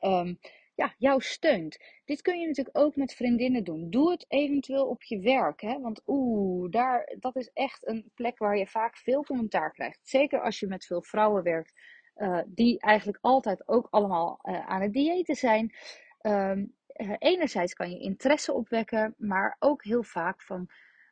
um, 0.00 0.38
ja, 0.78 0.94
jou 0.98 1.20
steunt. 1.20 1.78
Dit 2.04 2.22
kun 2.22 2.40
je 2.40 2.46
natuurlijk 2.46 2.78
ook 2.78 2.96
met 2.96 3.14
vriendinnen 3.14 3.64
doen. 3.64 3.90
Doe 3.90 4.10
het 4.10 4.24
eventueel 4.28 4.86
op 4.86 5.02
je 5.02 5.18
werk. 5.20 5.60
Hè? 5.60 5.80
Want 5.80 6.02
oeh, 6.06 6.70
daar, 6.70 7.16
dat 7.20 7.36
is 7.36 7.50
echt 7.52 7.86
een 7.86 8.10
plek 8.14 8.38
waar 8.38 8.56
je 8.56 8.66
vaak 8.66 8.96
veel 8.96 9.24
commentaar 9.24 9.72
krijgt. 9.72 9.98
Zeker 10.02 10.40
als 10.40 10.60
je 10.60 10.66
met 10.66 10.86
veel 10.86 11.02
vrouwen 11.02 11.42
werkt. 11.42 11.72
Uh, 12.16 12.40
die 12.46 12.80
eigenlijk 12.80 13.18
altijd 13.20 13.68
ook 13.68 13.86
allemaal 13.90 14.38
uh, 14.42 14.66
aan 14.66 14.80
het 14.80 14.92
diëten 14.92 15.34
zijn. 15.34 15.74
Um, 16.20 16.74
uh, 16.96 17.14
enerzijds 17.18 17.74
kan 17.74 17.90
je 17.90 17.98
interesse 17.98 18.52
opwekken, 18.52 19.14
maar 19.16 19.56
ook 19.58 19.84
heel 19.84 20.02
vaak 20.02 20.42
van, 20.42 20.70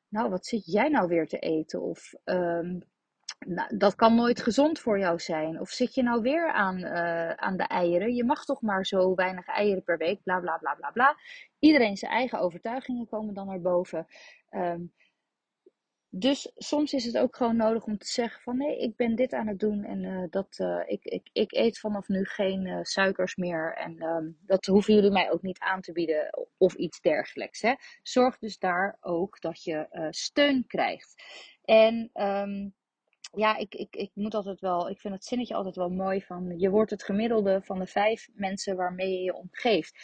nou, 0.08 0.30
wat 0.30 0.46
zit 0.46 0.72
jij 0.72 0.88
nou 0.88 1.08
weer 1.08 1.26
te 1.26 1.38
eten? 1.38 1.82
Of 1.82 2.14
um, 2.24 2.82
nou, 3.38 3.76
dat 3.76 3.94
kan 3.94 4.14
nooit 4.14 4.42
gezond 4.42 4.78
voor 4.78 4.98
jou 4.98 5.18
zijn. 5.18 5.60
Of 5.60 5.70
zit 5.70 5.94
je 5.94 6.02
nou 6.02 6.22
weer 6.22 6.52
aan, 6.52 6.78
uh, 6.78 7.30
aan 7.30 7.56
de 7.56 7.62
eieren? 7.62 8.14
Je 8.14 8.24
mag 8.24 8.44
toch 8.44 8.62
maar 8.62 8.86
zo 8.86 9.14
weinig 9.14 9.46
eieren 9.46 9.82
per 9.82 9.98
week, 9.98 10.22
bla 10.22 10.40
bla 10.40 10.58
bla 10.58 10.74
bla 10.74 10.90
bla. 10.90 11.16
Iedereen 11.58 11.96
zijn 11.96 12.12
eigen 12.12 12.38
overtuigingen 12.38 13.08
komen 13.08 13.34
dan 13.34 13.46
naar 13.46 13.60
boven. 13.60 14.06
Um, 14.50 14.92
dus 16.08 16.50
soms 16.54 16.92
is 16.92 17.04
het 17.04 17.18
ook 17.18 17.36
gewoon 17.36 17.56
nodig 17.56 17.84
om 17.84 17.98
te 17.98 18.06
zeggen 18.06 18.42
van 18.42 18.56
nee, 18.56 18.78
ik 18.78 18.96
ben 18.96 19.14
dit 19.14 19.32
aan 19.32 19.46
het 19.46 19.58
doen 19.58 19.84
en 19.84 20.02
uh, 20.02 20.24
dat, 20.30 20.58
uh, 20.60 20.82
ik, 20.86 21.04
ik, 21.04 21.28
ik 21.32 21.52
eet 21.52 21.78
vanaf 21.78 22.08
nu 22.08 22.24
geen 22.24 22.84
suikers 22.84 23.36
meer 23.36 23.74
en 23.74 24.02
um, 24.02 24.38
dat 24.40 24.66
hoeven 24.66 24.94
jullie 24.94 25.10
mij 25.10 25.30
ook 25.30 25.42
niet 25.42 25.58
aan 25.58 25.80
te 25.80 25.92
bieden 25.92 26.48
of 26.56 26.74
iets 26.74 27.00
dergelijks. 27.00 27.60
Hè. 27.60 27.74
Zorg 28.02 28.38
dus 28.38 28.58
daar 28.58 28.96
ook 29.00 29.40
dat 29.40 29.62
je 29.62 30.06
steun 30.10 30.66
krijgt. 30.66 31.22
En 31.64 32.10
um, 32.14 32.74
ja, 33.36 33.56
ik, 33.56 33.74
ik, 33.74 33.96
ik 33.96 34.10
moet 34.14 34.34
altijd 34.34 34.60
wel, 34.60 34.88
ik 34.88 35.00
vind 35.00 35.14
het 35.14 35.24
zinnetje 35.24 35.54
altijd 35.54 35.76
wel 35.76 35.90
mooi 35.90 36.22
van 36.22 36.58
je 36.58 36.70
wordt 36.70 36.90
het 36.90 37.02
gemiddelde 37.02 37.60
van 37.62 37.78
de 37.78 37.86
vijf 37.86 38.28
mensen 38.34 38.76
waarmee 38.76 39.12
je 39.12 39.22
je 39.22 39.34
omgeeft. 39.34 39.98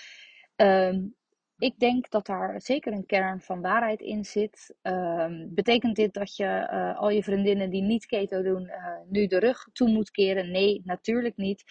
Um, 0.57 1.15
ik 1.59 1.79
denk 1.79 2.11
dat 2.11 2.27
daar 2.27 2.61
zeker 2.61 2.93
een 2.93 3.07
kern 3.07 3.41
van 3.41 3.61
waarheid 3.61 4.01
in 4.01 4.25
zit. 4.25 4.75
Um, 4.83 5.55
betekent 5.55 5.97
dit 5.97 6.15
dat 6.15 6.37
je 6.37 6.69
uh, 6.73 6.99
al 6.99 7.11
je 7.11 7.23
vriendinnen 7.23 7.71
die 7.71 7.83
niet 7.83 8.07
keto 8.07 8.43
doen, 8.43 8.63
uh, 8.63 8.97
nu 9.09 9.27
de 9.27 9.39
rug 9.39 9.69
toe 9.73 9.89
moet 9.89 10.11
keren? 10.11 10.51
Nee, 10.51 10.83
natuurlijk 10.85 11.37
niet. 11.37 11.65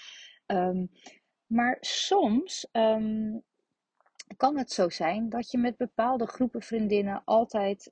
Um, 0.48 0.92
maar 1.46 1.78
soms 1.80 2.68
kan 4.38 4.58
het 4.58 4.72
zo 4.72 4.90
zijn 4.90 5.30
dat 5.30 5.52
je 5.52 5.58
met 5.58 5.78
bepaalde 5.78 6.26
groepen 6.26 6.62
vriendinnen 6.62 7.22
altijd 7.26 7.90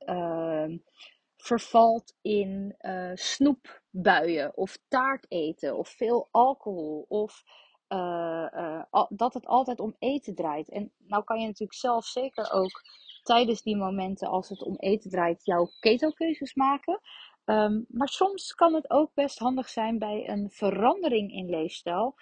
vervalt 1.41 2.15
in 2.21 2.75
uh, 2.79 3.11
snoepbuien 3.13 4.57
of 4.57 4.77
taart 4.87 5.25
eten 5.29 5.77
of 5.77 5.89
veel 5.89 6.27
alcohol 6.31 7.05
of 7.07 7.43
uh, 7.89 8.47
uh, 8.53 9.05
dat 9.09 9.33
het 9.33 9.45
altijd 9.45 9.79
om 9.79 9.95
eten 9.99 10.35
draait. 10.35 10.69
En 10.69 10.91
nou 10.97 11.23
kan 11.23 11.39
je 11.39 11.45
natuurlijk 11.45 11.79
zelf 11.79 12.05
zeker 12.05 12.51
ook 12.51 12.81
tijdens 13.23 13.61
die 13.61 13.77
momenten 13.77 14.27
als 14.27 14.49
het 14.49 14.63
om 14.63 14.75
eten 14.75 15.09
draait 15.09 15.45
jouw 15.45 15.71
keto-keuzes 15.79 16.53
maken. 16.53 16.99
Um, 17.45 17.85
maar 17.87 18.07
soms 18.07 18.53
kan 18.53 18.73
het 18.73 18.89
ook 18.89 19.13
best 19.13 19.39
handig 19.39 19.69
zijn 19.69 19.99
bij 19.99 20.29
een 20.29 20.49
verandering 20.49 21.31
in 21.31 21.49
leefstijl 21.49 22.15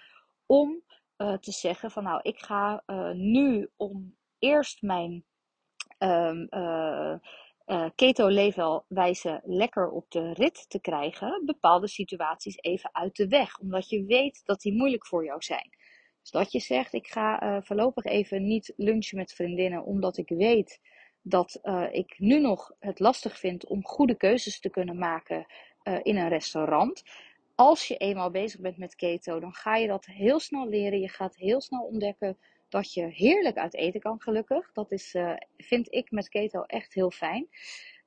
om 0.46 0.86
te 1.18 1.52
zeggen 1.52 1.92
van 1.92 2.04
nou 2.04 2.20
ik 2.22 2.40
ga 2.40 2.84
nu 3.14 3.70
om 3.76 4.18
eerst 4.40 4.82
mijn 4.82 5.26
um, 6.00 6.48
uh, 7.68 7.90
keto-leefwijze 7.96 9.42
lekker 9.44 9.90
op 9.90 10.06
de 10.12 10.34
rit 10.34 10.70
te 10.70 10.80
krijgen, 10.82 11.42
bepaalde 11.46 11.88
situaties 11.88 12.58
even 12.58 12.90
uit 12.94 13.16
de 13.16 13.28
weg. 13.28 13.60
Omdat 13.60 13.90
je 13.90 14.06
weet 14.06 14.42
dat 14.46 14.62
die 14.62 14.74
moeilijk 14.74 15.06
voor 15.06 15.26
jou 15.26 15.42
zijn. 15.42 15.70
Dus 16.22 16.32
dat 16.32 16.52
je 16.52 16.60
zegt, 16.60 16.94
ik 16.94 17.08
ga 17.08 17.44
uh, 17.44 17.58
voorlopig 17.62 18.04
even 18.04 18.48
niet 18.48 18.74
lunchen 18.76 19.18
met 19.18 19.34
vriendinnen, 19.34 19.84
omdat 19.84 20.18
ik 20.18 20.30
weet 20.30 20.80
dat 21.22 21.60
uh, 21.64 21.88
ik 21.92 22.16
nu 22.18 22.40
nog 22.40 22.72
het 22.80 23.00
lastig 23.00 23.40
vind 23.40 23.68
om 23.68 23.86
goede 23.86 24.16
keuzes 24.16 24.60
te 24.60 24.70
kunnen 24.70 24.98
maken 24.98 25.46
in 26.04 26.18
een 26.18 26.30
restaurant. 26.30 27.04
Als 27.56 27.88
je 27.88 27.98
eenmaal 27.98 28.32
bezig 28.32 28.60
bent 28.60 28.78
met 28.78 28.96
keto, 28.96 29.40
dan 29.40 29.54
ga 29.54 29.76
je 29.76 29.88
dat 29.88 30.06
heel 30.06 30.40
snel 30.40 30.68
leren. 30.68 31.00
Je 31.00 31.10
gaat 31.10 31.36
heel 31.36 31.62
snel 31.62 31.82
ontdekken 31.82 32.38
dat 32.70 32.94
je 32.94 33.06
heerlijk 33.06 33.58
uit 33.58 33.76
eten 33.76 34.00
kan, 34.00 34.22
gelukkig. 34.22 34.72
Dat 34.72 34.92
is, 34.92 35.14
uh, 35.14 35.34
vind 35.58 35.94
ik 35.94 36.12
met 36.12 36.30
keto 36.30 36.62
echt 36.62 36.94
heel 36.94 37.12
fijn. 37.12 37.48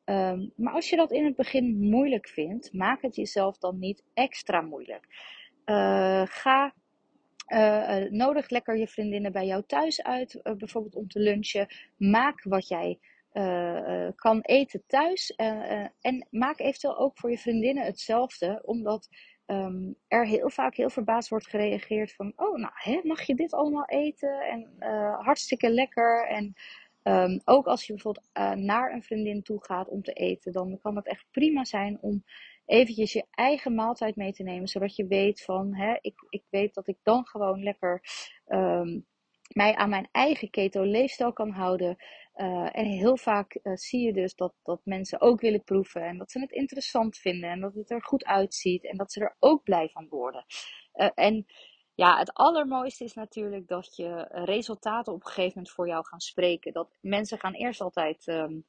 Um, 0.05 0.53
maar 0.57 0.73
als 0.73 0.90
je 0.90 0.96
dat 0.96 1.12
in 1.12 1.25
het 1.25 1.37
begin 1.37 1.88
moeilijk 1.88 2.29
vindt, 2.29 2.73
maak 2.73 3.03
het 3.03 3.16
jezelf 3.16 3.59
dan 3.59 3.79
niet 3.79 4.05
extra 4.14 4.61
moeilijk. 4.61 5.07
Uh, 5.64 6.23
ga 6.27 6.75
uh, 7.49 8.11
nodig 8.11 8.51
lekker 8.51 8.77
je 8.77 8.88
vriendinnen 8.88 9.33
bij 9.33 9.46
jou 9.46 9.62
thuis 9.66 10.03
uit, 10.03 10.40
bijvoorbeeld 10.42 10.94
om 10.94 11.09
te 11.09 11.20
lunchen. 11.20 11.68
Maak 11.96 12.42
wat 12.42 12.68
jij 12.68 12.99
kan 14.14 14.40
eten 14.40 14.83
thuis. 14.87 15.35
en 16.01 16.27
maak 16.31 16.59
eventueel 16.59 16.99
ook 16.99 17.18
voor 17.18 17.31
je 17.31 17.38
vriendinnen 17.38 17.85
hetzelfde, 17.85 18.62
omdat 18.64 19.09
um, 19.50 19.96
er 20.08 20.26
heel 20.26 20.50
vaak 20.50 20.74
heel 20.74 20.90
verbaasd 20.90 21.28
wordt 21.28 21.46
gereageerd 21.46 22.12
van, 22.12 22.32
oh 22.36 22.58
nou, 22.58 22.72
hè, 22.74 23.00
mag 23.02 23.22
je 23.22 23.34
dit 23.34 23.52
allemaal 23.52 23.86
eten? 23.86 24.40
En 24.40 24.76
uh, 24.78 25.18
hartstikke 25.20 25.70
lekker. 25.70 26.26
En 26.28 26.54
um, 27.02 27.40
ook 27.44 27.66
als 27.66 27.86
je 27.86 27.92
bijvoorbeeld 27.92 28.28
uh, 28.38 28.52
naar 28.52 28.92
een 28.92 29.02
vriendin 29.02 29.42
toe 29.42 29.64
gaat 29.64 29.88
om 29.88 30.02
te 30.02 30.12
eten, 30.12 30.52
dan 30.52 30.78
kan 30.82 30.96
het 30.96 31.06
echt 31.06 31.26
prima 31.30 31.64
zijn 31.64 31.98
om 32.00 32.24
eventjes 32.66 33.12
je 33.12 33.26
eigen 33.30 33.74
maaltijd 33.74 34.16
mee 34.16 34.32
te 34.32 34.42
nemen, 34.42 34.68
zodat 34.68 34.96
je 34.96 35.06
weet 35.06 35.42
van, 35.42 35.74
hè, 35.74 35.96
ik, 36.00 36.14
ik 36.28 36.42
weet 36.50 36.74
dat 36.74 36.88
ik 36.88 36.98
dan 37.02 37.26
gewoon 37.26 37.62
lekker 37.62 38.02
um, 38.46 39.06
mij 39.54 39.74
aan 39.74 39.88
mijn 39.90 40.08
eigen 40.12 40.50
keto 40.50 40.82
leefstijl 40.82 41.32
kan 41.32 41.50
houden. 41.50 41.96
Uh, 42.40 42.68
en 42.72 42.85
heel 42.85 43.16
vaak 43.16 43.59
uh, 43.62 43.76
zie 43.76 44.00
je 44.07 44.12
dus 44.12 44.35
dat, 44.35 44.55
dat 44.62 44.81
mensen 44.85 45.20
ook 45.20 45.40
willen 45.40 45.64
proeven 45.64 46.03
en 46.03 46.18
dat 46.18 46.31
ze 46.31 46.40
het 46.40 46.50
interessant 46.50 47.16
vinden 47.16 47.50
en 47.50 47.61
dat 47.61 47.74
het 47.74 47.90
er 47.90 48.03
goed 48.03 48.24
uitziet 48.24 48.85
en 48.85 48.96
dat 48.96 49.12
ze 49.12 49.20
er 49.20 49.37
ook 49.38 49.62
blij 49.62 49.88
van 49.88 50.09
worden. 50.09 50.44
Uh, 50.94 51.09
en 51.14 51.46
ja, 51.94 52.18
het 52.18 52.35
allermooiste 52.35 53.05
is 53.05 53.14
natuurlijk 53.14 53.68
dat 53.68 53.96
je 53.96 54.29
resultaten 54.31 55.12
op 55.12 55.20
een 55.20 55.26
gegeven 55.26 55.53
moment 55.55 55.74
voor 55.74 55.88
jou 55.88 56.07
gaan 56.07 56.20
spreken. 56.20 56.72
Dat 56.72 56.98
mensen 57.00 57.38
gaan 57.38 57.55
eerst 57.55 57.81
altijd 57.81 58.26
um, 58.26 58.64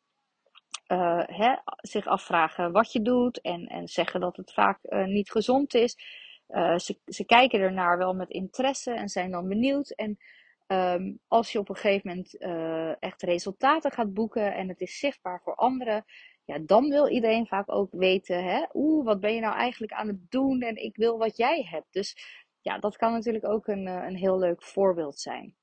hè, 1.25 1.55
zich 1.75 2.07
afvragen 2.07 2.71
wat 2.71 2.91
je 2.91 3.01
doet 3.01 3.41
en, 3.41 3.67
en 3.67 3.88
zeggen 3.88 4.19
dat 4.19 4.38
het 4.38 4.53
vaak 4.53 4.79
niet 5.05 5.31
gezond 5.31 5.73
is. 5.73 5.97
ze, 6.75 6.99
ze 7.05 7.25
kijken 7.25 7.60
ernaar 7.60 7.97
wel 7.97 8.13
met 8.13 8.29
interesse 8.29 8.91
en 8.91 9.10
zijn 9.10 9.31
dan 9.31 9.47
benieuwd. 9.47 9.89
En 9.89 10.17
Um, 10.71 11.19
als 11.27 11.51
je 11.51 11.60
op 11.60 11.69
een 11.69 11.75
gegeven 11.75 12.07
moment 12.10 12.41
uh, 12.41 13.03
echt 13.03 13.21
resultaten 13.21 13.91
gaat 13.91 14.13
boeken 14.13 14.53
en 14.53 14.67
het 14.67 14.81
is 14.81 14.99
zichtbaar 14.99 15.41
voor 15.43 15.55
anderen, 15.55 16.05
ja, 16.45 16.60
dan 16.60 16.89
wil 16.89 17.07
iedereen 17.07 17.47
vaak 17.47 17.71
ook 17.71 17.91
weten, 17.91 18.43
hè, 18.43 18.65
oeh, 18.73 19.05
wat 19.05 19.19
ben 19.19 19.34
je 19.34 19.41
nou 19.41 19.55
eigenlijk 19.55 19.91
aan 19.91 20.07
het 20.07 20.31
doen 20.31 20.62
en 20.62 20.75
ik 20.75 20.95
wil 20.95 21.17
wat 21.17 21.38
jij 21.38 21.67
hebt. 21.69 21.88
Dus 21.93 22.15
ja, 22.62 22.79
dat 22.79 22.97
kan 22.97 23.12
natuurlijk 23.12 23.45
ook 23.45 23.67
een, 23.67 23.88
uh, 23.88 24.05
een 24.07 24.15
heel 24.15 24.39
leuk 24.39 24.63
voorbeeld 24.63 25.19
zijn. 25.19 25.55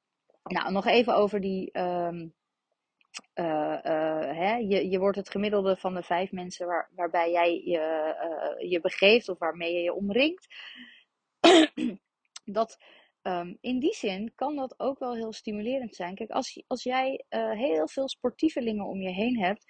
Nou, 0.42 0.72
nog 0.72 0.86
even 0.86 1.14
over 1.14 1.40
die, 1.40 1.78
um, 1.78 2.34
uh, 3.34 3.82
hè, 4.36 4.56
je, 4.56 4.88
je 4.90 4.98
wordt 4.98 5.16
het 5.16 5.30
gemiddelde 5.30 5.76
van 5.76 5.94
de 5.94 6.02
vijf 6.02 6.32
mensen 6.32 6.66
waar, 6.66 6.90
waarbij 6.94 7.30
jij 7.30 7.54
je, 7.64 8.66
je 8.68 8.80
begeeft 8.80 9.28
of 9.28 9.38
waarmee 9.38 9.74
je 9.74 9.82
je 9.82 9.94
omringt. 9.94 10.46
dat 12.44 12.78
um, 13.28 13.58
in 13.60 13.78
die 13.78 13.94
zin 13.94 14.32
kan 14.34 14.56
dat 14.56 14.74
ook 14.76 14.98
wel 14.98 15.14
heel 15.14 15.32
stimulerend 15.32 15.94
zijn. 15.94 16.14
Kijk, 16.14 16.30
als, 16.30 16.62
als 16.66 16.82
jij 16.82 17.24
heel 17.54 17.88
veel 17.88 18.08
sportievelingen 18.08 18.86
om 18.86 19.00
je 19.00 19.10
heen 19.10 19.38
hebt, 19.38 19.64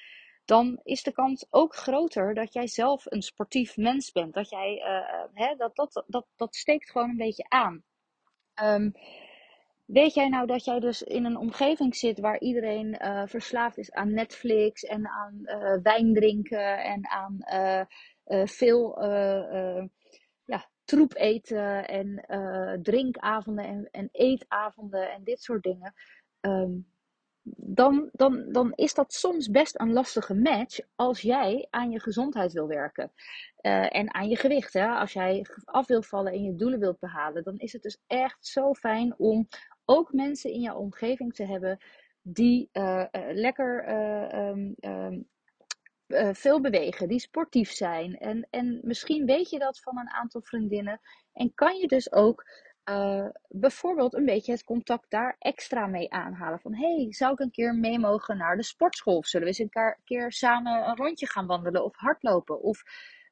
dan 0.44 0.80
is 0.82 1.02
de 1.02 1.12
kans 1.12 1.46
ook 1.50 1.74
groter 1.74 2.34
dat 2.34 2.52
jij 2.52 2.66
zelf 2.66 3.04
een 3.06 3.22
sportief 3.22 3.76
mens 3.76 4.12
bent. 4.12 4.34
Dat 4.34 4.50
jij, 4.50 4.82
hè, 5.34 5.54
dat, 5.56 5.76
dat, 5.76 6.04
dat, 6.06 6.26
dat 6.36 6.54
steekt 6.54 6.90
gewoon 6.90 7.10
een 7.10 7.16
beetje 7.16 7.44
aan. 7.48 7.82
Um, 8.62 8.92
Weet 9.84 10.14
jij 10.14 10.28
nou 10.28 10.46
dat 10.46 10.64
jij 10.64 10.80
dus 10.80 11.02
in 11.02 11.24
een 11.24 11.36
omgeving 11.36 11.96
zit 11.96 12.20
waar 12.20 12.40
iedereen 12.40 13.00
verslaafd 13.24 13.78
is 13.78 13.92
aan 13.92 14.12
Netflix 14.12 14.82
en 14.82 15.08
aan 15.08 15.42
wijn 15.82 16.14
drinken 16.14 16.84
en 16.84 17.08
aan 17.08 17.38
veel 18.46 18.98
troep 20.88 21.14
eten 21.14 21.88
en 21.88 22.24
drinkavonden 22.82 23.64
en, 23.64 23.88
en, 23.90 24.08
eetavonden 24.12 25.12
en 25.12 25.24
dit 25.24 25.42
soort 25.42 25.62
dingen? 25.62 25.94
Um, 26.40 26.86
dan, 27.56 28.08
dan, 28.12 28.52
dan 28.52 28.72
is 28.74 28.94
dat 28.94 29.12
soms 29.12 29.50
best 29.50 29.80
een 29.80 29.92
lastige 29.92 30.34
match 30.34 30.78
als 30.94 31.20
jij 31.20 31.66
aan 31.70 31.90
je 31.90 32.00
gezondheid 32.00 32.52
wil 32.52 32.66
werken. 32.66 33.12
Uh, 33.62 33.96
en 33.96 34.14
aan 34.14 34.28
je 34.28 34.36
gewicht. 34.36 34.72
Hè? 34.72 34.86
Als 34.86 35.12
jij 35.12 35.46
af 35.64 35.86
wil 35.86 36.02
vallen 36.02 36.32
en 36.32 36.42
je 36.42 36.54
doelen 36.54 36.78
wilt 36.78 36.98
behalen, 36.98 37.44
dan 37.44 37.58
is 37.58 37.72
het 37.72 37.82
dus 37.82 37.98
echt 38.06 38.46
zo 38.46 38.74
fijn 38.74 39.14
om 39.18 39.48
ook 39.84 40.12
mensen 40.12 40.50
in 40.50 40.60
jouw 40.60 40.76
omgeving 40.76 41.34
te 41.34 41.44
hebben 41.44 41.78
die 42.22 42.68
uh, 42.72 43.04
lekker 43.32 43.88
um, 44.48 44.74
um, 44.80 45.28
veel 46.32 46.60
bewegen, 46.60 47.08
die 47.08 47.20
sportief 47.20 47.70
zijn. 47.70 48.18
En, 48.18 48.46
en 48.50 48.80
misschien 48.82 49.26
weet 49.26 49.50
je 49.50 49.58
dat 49.58 49.80
van 49.80 49.98
een 49.98 50.10
aantal 50.10 50.40
vriendinnen. 50.40 51.00
En 51.32 51.54
kan 51.54 51.76
je 51.76 51.86
dus 51.86 52.12
ook 52.12 52.44
uh, 52.88 53.26
bijvoorbeeld 53.48 54.14
een 54.14 54.24
beetje 54.24 54.52
het 54.52 54.64
contact 54.64 55.10
daar 55.10 55.36
extra 55.38 55.86
mee 55.86 56.12
aanhalen. 56.12 56.60
Van 56.60 56.74
hey, 56.74 57.06
zou 57.08 57.32
ik 57.32 57.38
een 57.38 57.50
keer 57.50 57.74
mee 57.74 57.98
mogen 57.98 58.36
naar 58.36 58.56
de 58.56 58.62
sportschool? 58.62 59.24
zullen 59.24 59.46
we 59.46 59.52
eens 59.58 59.72
een 59.72 59.96
keer 60.04 60.32
samen 60.32 60.88
een 60.88 60.96
rondje 60.96 61.26
gaan 61.26 61.46
wandelen 61.46 61.84
of 61.84 61.96
hardlopen? 61.96 62.62
Of 62.62 62.82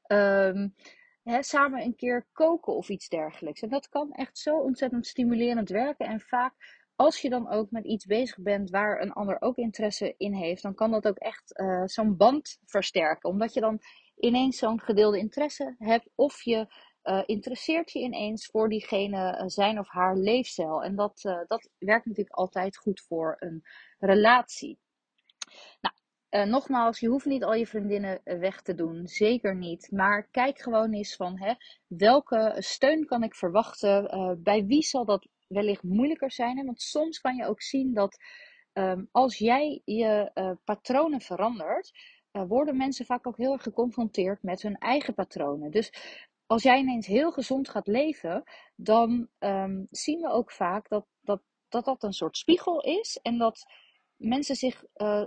um, 0.06 0.74
hè, 1.22 1.42
samen 1.42 1.82
een 1.82 1.96
keer 1.96 2.26
koken 2.32 2.74
of 2.74 2.88
iets 2.88 3.08
dergelijks. 3.08 3.62
En 3.62 3.68
dat 3.68 3.88
kan 3.88 4.12
echt 4.12 4.38
zo 4.38 4.56
ontzettend 4.56 5.06
stimulerend 5.06 5.68
werken. 5.68 6.06
En 6.06 6.20
vaak 6.20 6.52
als 6.96 7.20
je 7.20 7.30
dan 7.30 7.48
ook 7.50 7.70
met 7.70 7.84
iets 7.84 8.04
bezig 8.04 8.38
bent 8.38 8.70
waar 8.70 9.00
een 9.00 9.12
ander 9.12 9.40
ook 9.40 9.56
interesse 9.56 10.14
in 10.16 10.32
heeft, 10.32 10.62
dan 10.62 10.74
kan 10.74 10.90
dat 10.90 11.06
ook 11.06 11.18
echt 11.18 11.58
uh, 11.58 11.82
zo'n 11.84 12.16
band 12.16 12.58
versterken. 12.64 13.30
Omdat 13.30 13.54
je 13.54 13.60
dan 13.60 13.80
ineens 14.16 14.58
zo'n 14.58 14.80
gedeelde 14.80 15.18
interesse 15.18 15.74
hebt 15.78 16.08
of 16.14 16.42
je 16.42 16.66
uh, 17.04 17.22
interesseert 17.26 17.92
je 17.92 17.98
ineens 17.98 18.46
voor 18.46 18.68
diegene 18.68 19.38
uh, 19.38 19.42
zijn 19.46 19.78
of 19.78 19.88
haar 19.88 20.16
leefstijl. 20.16 20.82
En 20.82 20.96
dat, 20.96 21.20
dat 21.46 21.70
werkt 21.78 22.06
natuurlijk 22.06 22.36
altijd 22.36 22.76
goed 22.76 23.00
voor 23.00 23.36
een 23.38 23.62
relatie. 23.98 24.78
Nou, 25.80 26.48
nogmaals, 26.48 27.00
je 27.00 27.08
hoeft 27.08 27.26
niet 27.26 27.44
al 27.44 27.54
je 27.54 27.66
vriendinnen 27.66 28.20
weg 28.24 28.62
te 28.62 28.74
doen. 28.74 29.06
Zeker 29.06 29.56
niet. 29.56 29.90
Maar 29.90 30.28
kijk 30.30 30.58
gewoon 30.58 30.92
eens 30.92 31.16
van 31.16 31.38
hè, 31.38 31.54
welke 31.86 32.54
steun 32.58 33.06
kan 33.06 33.22
ik 33.22 33.34
verwachten? 33.34 34.40
bij 34.42 34.64
wie 34.64 34.82
zal 34.82 35.04
dat 35.04 35.28
wellicht 35.46 35.82
moeilijker 35.82 36.32
zijn? 36.32 36.64
Want 36.64 36.82
soms 36.82 37.20
kan 37.20 37.36
je 37.36 37.46
ook 37.46 37.62
zien 37.62 37.94
dat 37.94 38.16
um, 38.72 39.08
als 39.12 39.38
jij 39.38 39.82
je 39.84 40.30
patronen 40.64 41.20
verandert, 41.20 41.92
worden 42.30 42.76
mensen 42.76 43.06
vaak 43.06 43.26
ook 43.26 43.36
heel 43.36 43.52
erg 43.52 43.62
geconfronteerd 43.62 44.42
met 44.42 44.62
hun 44.62 44.78
eigen 44.78 45.14
patronen. 45.14 45.70
Dus 45.70 45.92
als 46.46 46.62
jij 46.62 46.78
ineens 46.78 47.06
heel 47.06 47.32
gezond 47.32 47.68
gaat 47.68 47.86
leven, 47.86 48.42
dan 48.74 49.28
um, 49.38 49.86
zien 49.90 50.20
we 50.20 50.28
ook 50.28 50.50
vaak 50.50 50.88
dat 50.88 51.06
dat, 51.20 51.42
dat 51.68 51.84
dat 51.84 52.02
een 52.02 52.12
soort 52.12 52.36
spiegel 52.36 52.80
is. 52.80 53.18
En 53.22 53.38
dat 53.38 53.66
mensen 54.16 54.56
zich 54.56 54.84
uh, 54.96 55.24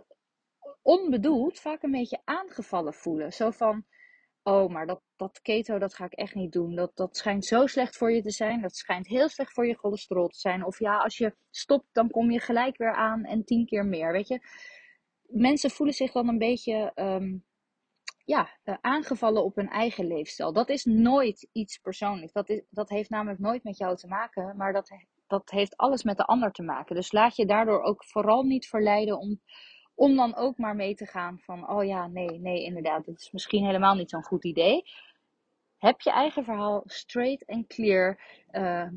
onbedoeld 0.82 1.60
vaak 1.60 1.84
een 1.84 1.92
beetje 1.92 2.22
aangevallen 2.24 2.94
voelen. 2.94 3.34
Zo 3.34 3.52
van, 3.52 3.86
oh, 4.50 4.70
maar 4.70 4.86
dat, 4.88 5.02
dat 5.16 5.42
keto, 5.42 5.80
dat 5.80 5.94
ga 5.94 6.06
ik 6.06 6.14
echt 6.14 6.36
niet 6.36 6.52
doen. 6.52 6.76
Dat, 6.76 6.92
dat 6.96 7.18
schijnt 7.18 7.46
zo 7.46 7.66
slecht 7.68 7.98
voor 7.98 8.12
je 8.12 8.22
te 8.22 8.32
zijn. 8.32 8.62
Dat 8.62 8.76
schijnt 8.76 9.08
heel 9.08 9.30
slecht 9.30 9.54
voor 9.54 9.68
je 9.68 9.78
cholesterol 9.78 10.28
te 10.28 10.40
zijn. 10.40 10.66
Of 10.66 10.80
ja, 10.80 10.98
als 10.98 11.18
je 11.18 11.36
stopt, 11.50 11.88
dan 11.92 12.10
kom 12.10 12.32
je 12.32 12.40
gelijk 12.40 12.78
weer 12.78 12.94
aan 12.94 13.24
en 13.24 13.44
tien 13.44 13.66
keer 13.66 13.86
meer, 13.86 14.12
weet 14.12 14.28
je. 14.28 14.40
Mensen 15.28 15.70
voelen 15.70 15.96
zich 15.96 16.12
dan 16.12 16.28
een 16.28 16.38
beetje... 16.38 16.92
Um, 16.96 17.48
ja, 18.26 18.50
uh, 18.64 18.76
aangevallen 18.82 19.44
op 19.44 19.56
hun 19.56 19.70
eigen 19.70 20.08
leefstijl. 20.08 20.54
Dat 20.54 20.70
is 20.70 20.86
nooit 20.86 21.50
iets 21.52 21.78
persoonlijks. 21.78 22.34
Dat, 22.34 22.50
is, 22.50 22.62
dat 22.70 22.90
heeft 22.90 23.10
namelijk 23.10 23.40
nooit 23.40 23.64
met 23.64 23.78
jou 23.78 23.96
te 23.96 24.08
maken, 24.08 24.58
maar 24.58 24.74
dat, 24.74 24.92
dat 25.28 25.50
heeft 25.50 25.78
alles 25.78 26.04
met 26.04 26.18
de 26.18 26.26
ander 26.26 26.52
te 26.52 26.64
maken. 26.64 26.96
Dus 26.96 27.12
laat 27.12 27.36
je 27.36 27.46
daardoor 27.46 27.82
ook 27.82 28.06
vooral 28.06 28.44
niet 28.44 28.68
verleiden 28.68 29.20
om, 29.20 29.42
om 30.00 30.16
dan 30.16 30.36
ook 30.36 30.58
maar 30.58 30.76
mee 30.76 30.96
te 30.96 31.06
gaan 31.06 31.40
van, 31.40 31.70
oh 31.70 31.86
ja, 31.86 32.08
nee, 32.08 32.40
nee, 32.40 32.64
inderdaad, 32.64 33.06
dit 33.06 33.20
is 33.20 33.32
misschien 33.32 33.66
helemaal 33.66 33.96
niet 33.96 34.10
zo'n 34.10 34.24
goed 34.24 34.44
idee. 34.44 34.84
Heb 35.78 36.02
je 36.02 36.12
eigen 36.12 36.44
verhaal 36.44 36.84
straight 36.86 37.46
en 37.46 37.68
clear. 37.68 38.20
Uh, 38.52 38.88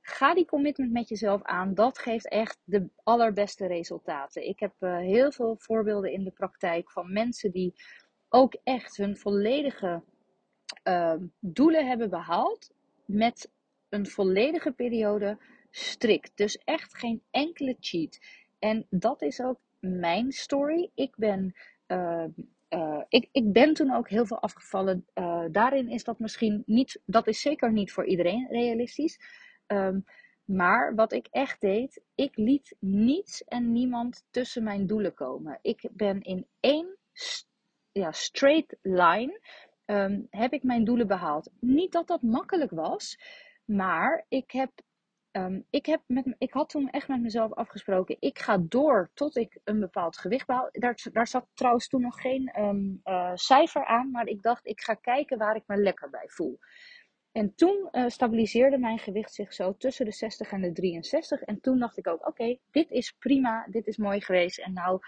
ga 0.00 0.34
die 0.34 0.44
commitment 0.44 0.92
met 0.92 1.08
jezelf 1.08 1.42
aan. 1.42 1.74
Dat 1.74 1.98
geeft 1.98 2.28
echt 2.28 2.58
de 2.64 2.88
allerbeste 3.02 3.66
resultaten. 3.66 4.48
Ik 4.48 4.60
heb 4.60 4.72
uh, 4.80 4.96
heel 4.96 5.32
veel 5.32 5.56
voorbeelden 5.58 6.12
in 6.12 6.24
de 6.24 6.30
praktijk 6.30 6.90
van 6.90 7.12
mensen 7.12 7.50
die 7.50 7.74
ook 8.28 8.56
echt 8.64 8.96
hun 8.96 9.16
volledige 9.16 10.02
uh, 10.84 11.14
doelen 11.40 11.86
hebben 11.86 12.10
behaald 12.10 12.70
met 13.04 13.50
een 13.88 14.06
volledige 14.06 14.72
periode 14.72 15.38
strikt. 15.70 16.32
Dus 16.34 16.58
echt 16.64 16.98
geen 16.98 17.22
enkele 17.30 17.76
cheat. 17.80 18.18
En 18.58 18.86
dat 18.90 19.22
is 19.22 19.40
ook 19.40 19.58
mijn 19.80 20.32
story. 20.32 20.90
Ik 20.94 21.16
ben, 21.16 21.54
uh, 21.86 22.24
uh, 22.68 23.02
ik, 23.08 23.28
ik 23.32 23.52
ben 23.52 23.74
toen 23.74 23.94
ook 23.94 24.08
heel 24.08 24.26
veel 24.26 24.40
afgevallen. 24.40 25.06
Uh, 25.14 25.44
daarin 25.50 25.88
is 25.88 26.04
dat 26.04 26.18
misschien 26.18 26.62
niet, 26.66 27.00
dat 27.04 27.26
is 27.26 27.40
zeker 27.40 27.72
niet 27.72 27.92
voor 27.92 28.06
iedereen 28.06 28.46
realistisch. 28.50 29.20
Um, 29.66 30.04
maar 30.44 30.94
wat 30.94 31.12
ik 31.12 31.26
echt 31.30 31.60
deed, 31.60 32.02
ik 32.14 32.36
liet 32.36 32.76
niets 32.80 33.44
en 33.44 33.72
niemand 33.72 34.24
tussen 34.30 34.62
mijn 34.62 34.86
doelen 34.86 35.14
komen. 35.14 35.58
Ik 35.62 35.88
ben 35.92 36.22
in 36.22 36.46
één 36.60 36.96
ja, 37.92 38.12
straight 38.12 38.76
line 38.82 39.40
um, 39.84 40.26
heb 40.30 40.52
ik 40.52 40.62
mijn 40.62 40.84
doelen 40.84 41.06
behaald. 41.06 41.50
Niet 41.60 41.92
dat 41.92 42.06
dat 42.06 42.22
makkelijk 42.22 42.70
was, 42.70 43.18
maar 43.64 44.24
ik 44.28 44.50
heb, 44.50 44.70
um, 45.32 45.66
ik, 45.70 45.86
heb 45.86 46.02
met, 46.06 46.34
ik 46.38 46.52
had 46.52 46.68
toen 46.68 46.90
echt 46.90 47.08
met 47.08 47.20
mezelf 47.20 47.52
afgesproken. 47.52 48.16
Ik 48.18 48.38
ga 48.38 48.58
door 48.58 49.10
tot 49.14 49.36
ik 49.36 49.58
een 49.64 49.80
bepaald 49.80 50.18
gewicht 50.18 50.46
behaal. 50.46 50.68
Daar, 50.72 51.00
daar 51.12 51.26
zat 51.26 51.46
trouwens 51.54 51.88
toen 51.88 52.00
nog 52.00 52.20
geen 52.20 52.60
um, 52.60 53.00
uh, 53.04 53.30
cijfer 53.34 53.84
aan, 53.84 54.10
maar 54.10 54.26
ik 54.26 54.42
dacht 54.42 54.66
ik 54.66 54.80
ga 54.80 54.94
kijken 54.94 55.38
waar 55.38 55.56
ik 55.56 55.62
me 55.66 55.76
lekker 55.76 56.10
bij 56.10 56.28
voel. 56.28 56.58
En 57.32 57.54
toen 57.54 57.88
uh, 57.92 58.08
stabiliseerde 58.08 58.78
mijn 58.78 58.98
gewicht 58.98 59.34
zich 59.34 59.54
zo 59.54 59.76
tussen 59.76 60.04
de 60.04 60.12
60 60.12 60.50
en 60.50 60.60
de 60.60 60.72
63. 60.72 61.40
En 61.40 61.60
toen 61.60 61.78
dacht 61.78 61.98
ik 61.98 62.06
ook: 62.06 62.26
oké, 62.26 62.58
dit 62.70 62.90
is 62.90 63.12
prima, 63.18 63.66
dit 63.70 63.86
is 63.86 63.96
mooi 63.96 64.20
geweest. 64.20 64.58
En 64.58 64.72
nou 64.72 65.00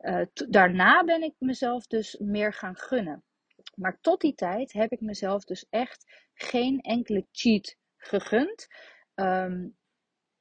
uh, 0.00 0.26
daarna 0.48 1.04
ben 1.04 1.22
ik 1.22 1.34
mezelf 1.38 1.86
dus 1.86 2.16
meer 2.18 2.52
gaan 2.52 2.76
gunnen. 2.76 3.22
Maar 3.74 3.98
tot 4.00 4.20
die 4.20 4.34
tijd 4.34 4.72
heb 4.72 4.92
ik 4.92 5.00
mezelf 5.00 5.44
dus 5.44 5.66
echt 5.70 6.28
geen 6.34 6.80
enkele 6.80 7.26
cheat 7.32 7.76
gegund. 7.96 8.66
Um, 9.14 9.76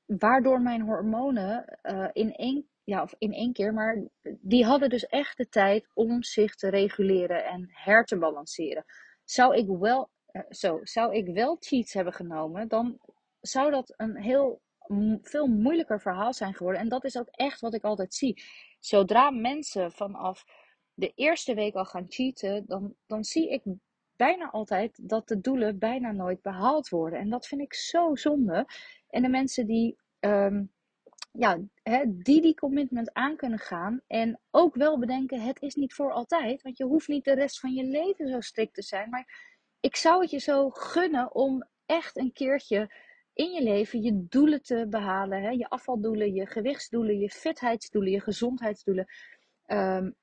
waardoor 0.06 0.62
mijn 0.62 0.82
hormonen 0.82 1.80
uh, 1.84 2.08
in 2.12 2.36
één, 2.36 2.70
ja, 2.84 3.02
of 3.02 3.16
in 3.18 3.34
één 3.34 3.54
keer, 3.54 3.74
maar 3.74 4.08
die 4.42 4.66
hadden 4.66 4.90
dus 4.90 5.06
echt 5.06 5.38
de 5.38 5.50
tijd 5.50 5.88
om 5.94 6.24
zich 6.24 6.56
te 6.56 6.70
reguleren 6.70 7.46
en 7.46 7.70
her 7.72 8.06
te 8.06 8.18
balanceren. 8.18 8.86
Zou 9.24 9.56
ik 9.56 9.68
wel, 9.68 10.10
uh, 10.32 10.42
zo, 10.50 10.80
zou 10.84 11.16
ik 11.16 11.28
wel 11.28 11.58
cheats 11.60 11.94
hebben 11.94 12.14
genomen, 12.14 12.68
dan 12.68 13.00
zou 13.42 13.72
dat 13.72 13.94
een 13.98 14.18
heel 14.18 14.62
veel 15.22 15.48
moeilijker 15.48 16.02
verhaal 16.02 16.34
zijn 16.34 16.54
geworden. 16.54 16.82
En 16.82 16.90
dat 16.90 17.04
is 17.04 17.18
ook 17.18 17.30
echt 17.30 17.60
wat 17.60 17.74
ik 17.74 17.84
altijd 17.84 18.14
zie. 18.14 18.44
Zodra 18.80 19.30
mensen 19.30 19.92
vanaf 19.92 20.44
de 20.94 21.12
eerste 21.16 21.54
week 21.54 21.76
al 21.76 21.86
gaan 21.86 22.06
cheaten, 22.10 22.66
dan, 22.66 22.96
dan 23.06 23.24
zie 23.24 23.50
ik 23.50 23.62
bijna 24.22 24.50
altijd 24.52 25.10
dat 25.10 25.28
de 25.28 25.42
doelen 25.42 25.80
bijna 25.80 26.12
nooit 26.12 26.42
behaald 26.42 26.90
worden. 26.90 27.20
En 27.20 27.30
dat 27.30 27.48
vind 27.48 27.62
ik 27.62 27.74
zo 27.74 28.16
zonde. 28.16 28.66
En 29.10 29.22
de 29.22 29.30
mensen 29.30 29.66
die, 29.66 29.98
um, 30.20 30.72
ja, 31.32 31.60
hè, 31.84 32.04
die 32.08 32.42
die 32.42 32.54
commitment 32.54 33.14
aan 33.14 33.36
kunnen 33.36 33.60
gaan 33.60 34.02
en 34.08 34.40
ook 34.52 34.76
wel 34.76 35.00
bedenken, 35.00 35.42
het 35.42 35.62
is 35.62 35.76
niet 35.76 35.94
voor 35.94 36.12
altijd. 36.12 36.62
Want 36.62 36.78
je 36.78 36.84
hoeft 36.84 37.08
niet 37.08 37.24
de 37.26 37.34
rest 37.34 37.60
van 37.60 37.74
je 37.74 37.84
leven 37.84 38.28
zo 38.28 38.40
strikt 38.40 38.74
te 38.74 38.82
zijn. 38.82 39.10
Maar 39.10 39.58
ik 39.80 39.96
zou 39.96 40.22
het 40.22 40.32
je 40.32 40.40
zo 40.40 40.70
gunnen 40.70 41.36
om 41.36 41.68
echt 41.86 42.18
een 42.18 42.34
keertje 42.34 42.92
in 43.34 43.52
je 43.52 43.64
leven 43.64 44.02
je 44.02 44.26
doelen 44.30 44.62
te 44.62 44.86
behalen. 44.90 45.42
Hè? 45.42 45.50
Je 45.50 45.70
afvaldoelen, 45.70 46.34
je 46.34 46.46
gewichtsdoelen, 46.46 47.20
je 47.20 47.30
fitheidsdoelen, 47.30 48.12
je 48.12 48.22
gezondheidsdoelen. 48.22 49.08
Um, 49.68 50.16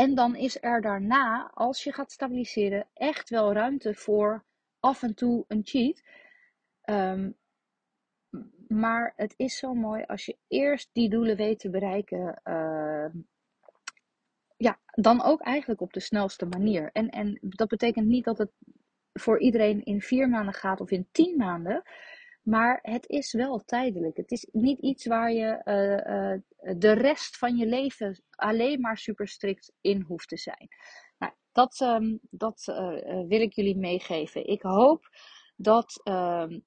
en 0.00 0.14
dan 0.14 0.36
is 0.36 0.62
er 0.62 0.80
daarna, 0.80 1.50
als 1.54 1.84
je 1.84 1.92
gaat 1.92 2.12
stabiliseren, 2.12 2.88
echt 2.94 3.30
wel 3.30 3.52
ruimte 3.52 3.94
voor 3.94 4.44
af 4.78 5.02
en 5.02 5.14
toe 5.14 5.44
een 5.48 5.60
cheat. 5.64 6.02
Um, 6.84 7.36
maar 8.68 9.12
het 9.16 9.34
is 9.36 9.56
zo 9.56 9.74
mooi 9.74 10.04
als 10.06 10.24
je 10.24 10.36
eerst 10.48 10.90
die 10.92 11.08
doelen 11.08 11.36
weet 11.36 11.58
te 11.58 11.70
bereiken. 11.70 12.40
Uh, 12.44 13.06
ja, 14.56 14.78
dan 14.90 15.22
ook 15.22 15.40
eigenlijk 15.40 15.80
op 15.80 15.92
de 15.92 16.00
snelste 16.00 16.46
manier. 16.46 16.90
En, 16.92 17.08
en 17.08 17.38
dat 17.40 17.68
betekent 17.68 18.06
niet 18.06 18.24
dat 18.24 18.38
het 18.38 18.50
voor 19.12 19.40
iedereen 19.40 19.82
in 19.82 20.00
vier 20.00 20.28
maanden 20.28 20.54
gaat 20.54 20.80
of 20.80 20.90
in 20.90 21.08
tien 21.12 21.36
maanden. 21.36 21.82
Maar 22.50 22.78
het 22.82 23.08
is 23.08 23.32
wel 23.32 23.58
tijdelijk. 23.64 24.16
Het 24.16 24.30
is 24.30 24.48
niet 24.52 24.78
iets 24.78 25.06
waar 25.06 25.32
je 25.32 25.60
uh, 25.64 26.72
uh, 26.72 26.78
de 26.78 26.92
rest 26.92 27.36
van 27.36 27.56
je 27.56 27.66
leven 27.66 28.22
alleen 28.30 28.80
maar 28.80 28.98
super 28.98 29.28
strikt 29.28 29.72
in 29.80 30.00
hoeft 30.00 30.28
te 30.28 30.36
zijn. 30.36 30.68
Nou, 31.18 31.32
dat, 31.52 31.80
um, 31.80 32.18
dat 32.30 32.66
uh, 32.66 33.26
wil 33.26 33.40
ik 33.40 33.52
jullie 33.52 33.76
meegeven. 33.76 34.46
Ik 34.46 34.62
hoop 34.62 35.08
dat 35.56 36.00
ehm, 36.04 36.58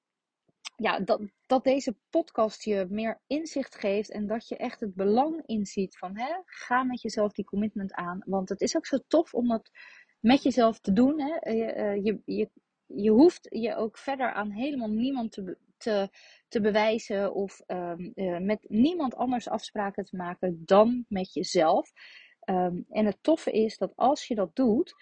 ja, 0.76 1.00
dat, 1.00 1.20
dat 1.46 1.64
deze 1.64 1.96
podcast 2.10 2.64
je 2.64 2.86
meer 2.88 3.20
inzicht 3.26 3.74
geeft 3.74 4.10
en 4.10 4.26
dat 4.26 4.48
je 4.48 4.56
echt 4.56 4.80
het 4.80 4.94
belang 4.94 5.42
inziet 5.46 5.98
van 5.98 6.18
hè, 6.18 6.34
ga 6.44 6.82
met 6.82 7.02
jezelf 7.02 7.32
die 7.32 7.44
commitment 7.44 7.92
aan. 7.92 8.22
Want 8.26 8.48
het 8.48 8.60
is 8.60 8.76
ook 8.76 8.86
zo 8.86 8.98
tof 9.06 9.34
om 9.34 9.48
dat 9.48 9.70
met 10.20 10.42
jezelf 10.42 10.80
te 10.80 10.92
doen. 10.92 11.20
Hè. 11.20 11.50
Je, 11.50 11.64
eh, 11.64 12.04
je, 12.04 12.20
je, 12.24 12.50
je 12.86 13.10
hoeft 13.10 13.46
je 13.50 13.74
ook 13.74 13.98
verder 13.98 14.32
aan 14.32 14.50
helemaal 14.50 14.90
niemand 14.90 15.32
te, 15.32 15.58
te, 15.84 16.08
te 16.48 16.60
bewijzen 16.60 17.34
of 17.34 17.60
um, 17.66 18.12
uh, 18.14 18.38
met 18.38 18.64
niemand 18.68 19.14
anders 19.14 19.48
afspraken 19.48 20.04
te 20.04 20.16
maken 20.16 20.62
dan 20.64 21.04
met 21.08 21.32
jezelf. 21.32 21.92
Um, 22.44 22.84
en 22.90 23.06
het 23.06 23.18
toffe 23.20 23.50
is 23.50 23.78
dat 23.78 23.92
als 23.96 24.26
je 24.26 24.34
dat 24.34 24.56
doet, 24.56 24.94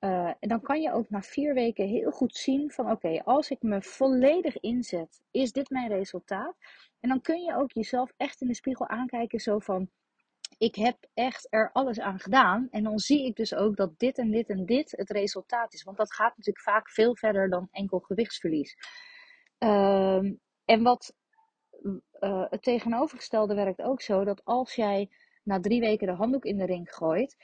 uh, 0.00 0.32
dan 0.40 0.60
kan 0.60 0.80
je 0.80 0.92
ook 0.92 1.10
na 1.10 1.22
vier 1.22 1.54
weken 1.54 1.86
heel 1.86 2.10
goed 2.10 2.36
zien 2.36 2.70
van 2.70 2.90
oké, 2.90 3.22
als 3.24 3.50
ik 3.50 3.62
me 3.62 3.82
volledig 3.82 4.60
inzet, 4.60 5.22
is 5.30 5.52
dit 5.52 5.70
mijn 5.70 5.88
resultaat? 5.88 6.56
En 7.00 7.08
dan 7.08 7.20
kun 7.20 7.42
je 7.42 7.56
ook 7.56 7.72
jezelf 7.72 8.12
echt 8.16 8.40
in 8.40 8.46
de 8.46 8.54
spiegel 8.54 8.88
aankijken 8.88 9.40
zo 9.40 9.58
van 9.58 9.90
ik 10.58 10.74
heb 10.74 10.96
echt 11.14 11.46
er 11.50 11.70
alles 11.72 12.00
aan 12.00 12.18
gedaan. 12.18 12.68
En 12.70 12.82
dan 12.82 12.98
zie 12.98 13.26
ik 13.26 13.36
dus 13.36 13.54
ook 13.54 13.76
dat 13.76 13.98
dit 13.98 14.18
en 14.18 14.30
dit 14.30 14.48
en 14.48 14.66
dit 14.66 14.90
het 14.90 15.10
resultaat 15.10 15.74
is. 15.74 15.82
Want 15.82 15.96
dat 15.96 16.14
gaat 16.14 16.36
natuurlijk 16.36 16.64
vaak 16.64 16.90
veel 16.90 17.16
verder 17.16 17.50
dan 17.50 17.68
enkel 17.70 17.98
gewichtsverlies. 17.98 18.76
Uh, 19.58 20.16
en 20.64 20.82
wat 20.82 21.14
uh, 22.20 22.44
het 22.50 22.62
tegenovergestelde 22.62 23.54
werkt 23.54 23.82
ook 23.82 24.00
zo 24.00 24.24
dat 24.24 24.44
als 24.44 24.74
jij 24.74 25.10
na 25.42 25.60
drie 25.60 25.80
weken 25.80 26.06
de 26.06 26.12
handdoek 26.12 26.44
in 26.44 26.56
de 26.56 26.66
ring 26.66 26.94
gooit, 26.94 27.36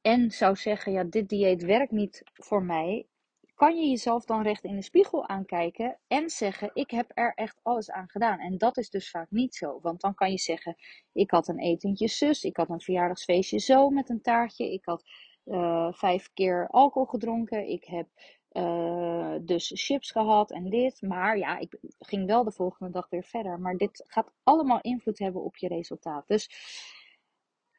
en 0.00 0.30
zou 0.30 0.56
zeggen, 0.56 0.92
ja, 0.92 1.04
dit 1.04 1.28
dieet 1.28 1.62
werkt 1.62 1.90
niet 1.90 2.22
voor 2.32 2.62
mij, 2.62 3.06
kan 3.54 3.76
je 3.76 3.88
jezelf 3.88 4.24
dan 4.24 4.42
recht 4.42 4.64
in 4.64 4.76
de 4.76 4.82
spiegel 4.82 5.28
aankijken 5.28 5.98
en 6.06 6.30
zeggen, 6.30 6.70
ik 6.74 6.90
heb 6.90 7.10
er 7.14 7.34
echt 7.34 7.60
alles 7.62 7.90
aan 7.90 8.08
gedaan. 8.08 8.38
En 8.38 8.58
dat 8.58 8.76
is 8.76 8.90
dus 8.90 9.10
vaak 9.10 9.30
niet 9.30 9.54
zo, 9.54 9.78
want 9.82 10.00
dan 10.00 10.14
kan 10.14 10.30
je 10.30 10.38
zeggen, 10.38 10.76
ik 11.12 11.30
had 11.30 11.48
een 11.48 11.58
etentje 11.58 12.08
zus, 12.08 12.44
ik 12.44 12.56
had 12.56 12.68
een 12.68 12.80
verjaardagsfeestje 12.80 13.58
zo 13.58 13.90
met 13.90 14.08
een 14.08 14.20
taartje, 14.20 14.72
ik 14.72 14.84
had 14.84 15.04
uh, 15.44 15.92
vijf 15.92 16.30
keer 16.34 16.68
alcohol 16.68 17.08
gedronken, 17.08 17.68
ik 17.68 17.84
heb 17.84 18.08
uh, 18.52 19.34
dus 19.40 19.70
chips 19.74 20.10
gehad 20.10 20.50
en 20.50 20.70
dit. 20.70 21.02
Maar 21.02 21.38
ja, 21.38 21.58
ik 21.58 21.78
ging 21.98 22.26
wel 22.26 22.44
de 22.44 22.52
volgende 22.52 22.92
dag 22.92 23.08
weer 23.08 23.24
verder. 23.24 23.60
Maar 23.60 23.76
dit 23.76 24.04
gaat 24.06 24.32
allemaal 24.42 24.80
invloed 24.80 25.18
hebben 25.18 25.42
op 25.42 25.56
je 25.56 25.68
resultaat. 25.68 26.28
Dus 26.28 26.48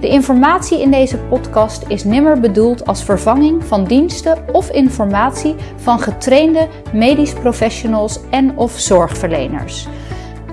De 0.00 0.08
informatie 0.08 0.80
in 0.80 0.90
deze 0.90 1.18
podcast 1.18 1.84
is 1.88 2.04
nimmer 2.04 2.40
bedoeld 2.40 2.86
als 2.86 3.04
vervanging 3.04 3.64
van 3.64 3.84
diensten 3.84 4.38
of 4.52 4.70
informatie 4.70 5.54
van 5.76 5.98
getrainde 5.98 6.68
medisch 6.92 7.32
professionals 7.32 8.20
en 8.30 8.56
of 8.56 8.72
zorgverleners. 8.78 9.86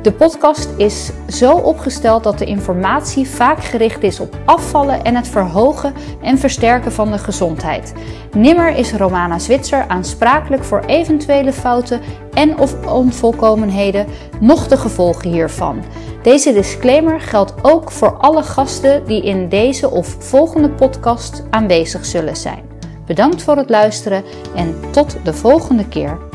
De 0.03 0.11
podcast 0.11 0.69
is 0.77 1.11
zo 1.27 1.51
opgesteld 1.51 2.23
dat 2.23 2.37
de 2.37 2.45
informatie 2.45 3.27
vaak 3.27 3.63
gericht 3.63 4.03
is 4.03 4.19
op 4.19 4.37
afvallen 4.45 5.03
en 5.03 5.15
het 5.15 5.27
verhogen 5.27 5.93
en 6.21 6.37
versterken 6.37 6.91
van 6.91 7.11
de 7.11 7.17
gezondheid. 7.17 7.93
Nimmer 8.33 8.75
is 8.75 8.93
Romana 8.93 9.39
Zwitser 9.39 9.87
aansprakelijk 9.87 10.63
voor 10.63 10.83
eventuele 10.85 11.53
fouten 11.53 12.01
en 12.33 12.57
of 12.57 12.87
onvolkomenheden, 12.87 14.05
noch 14.39 14.67
de 14.67 14.77
gevolgen 14.77 15.29
hiervan. 15.29 15.83
Deze 16.23 16.53
disclaimer 16.53 17.21
geldt 17.21 17.53
ook 17.61 17.91
voor 17.91 18.17
alle 18.17 18.43
gasten 18.43 19.05
die 19.05 19.23
in 19.23 19.49
deze 19.49 19.89
of 19.89 20.15
volgende 20.19 20.69
podcast 20.69 21.43
aanwezig 21.49 22.05
zullen 22.05 22.35
zijn. 22.35 22.63
Bedankt 23.05 23.43
voor 23.43 23.57
het 23.57 23.69
luisteren 23.69 24.23
en 24.55 24.75
tot 24.91 25.17
de 25.23 25.33
volgende 25.33 25.87
keer. 25.87 26.32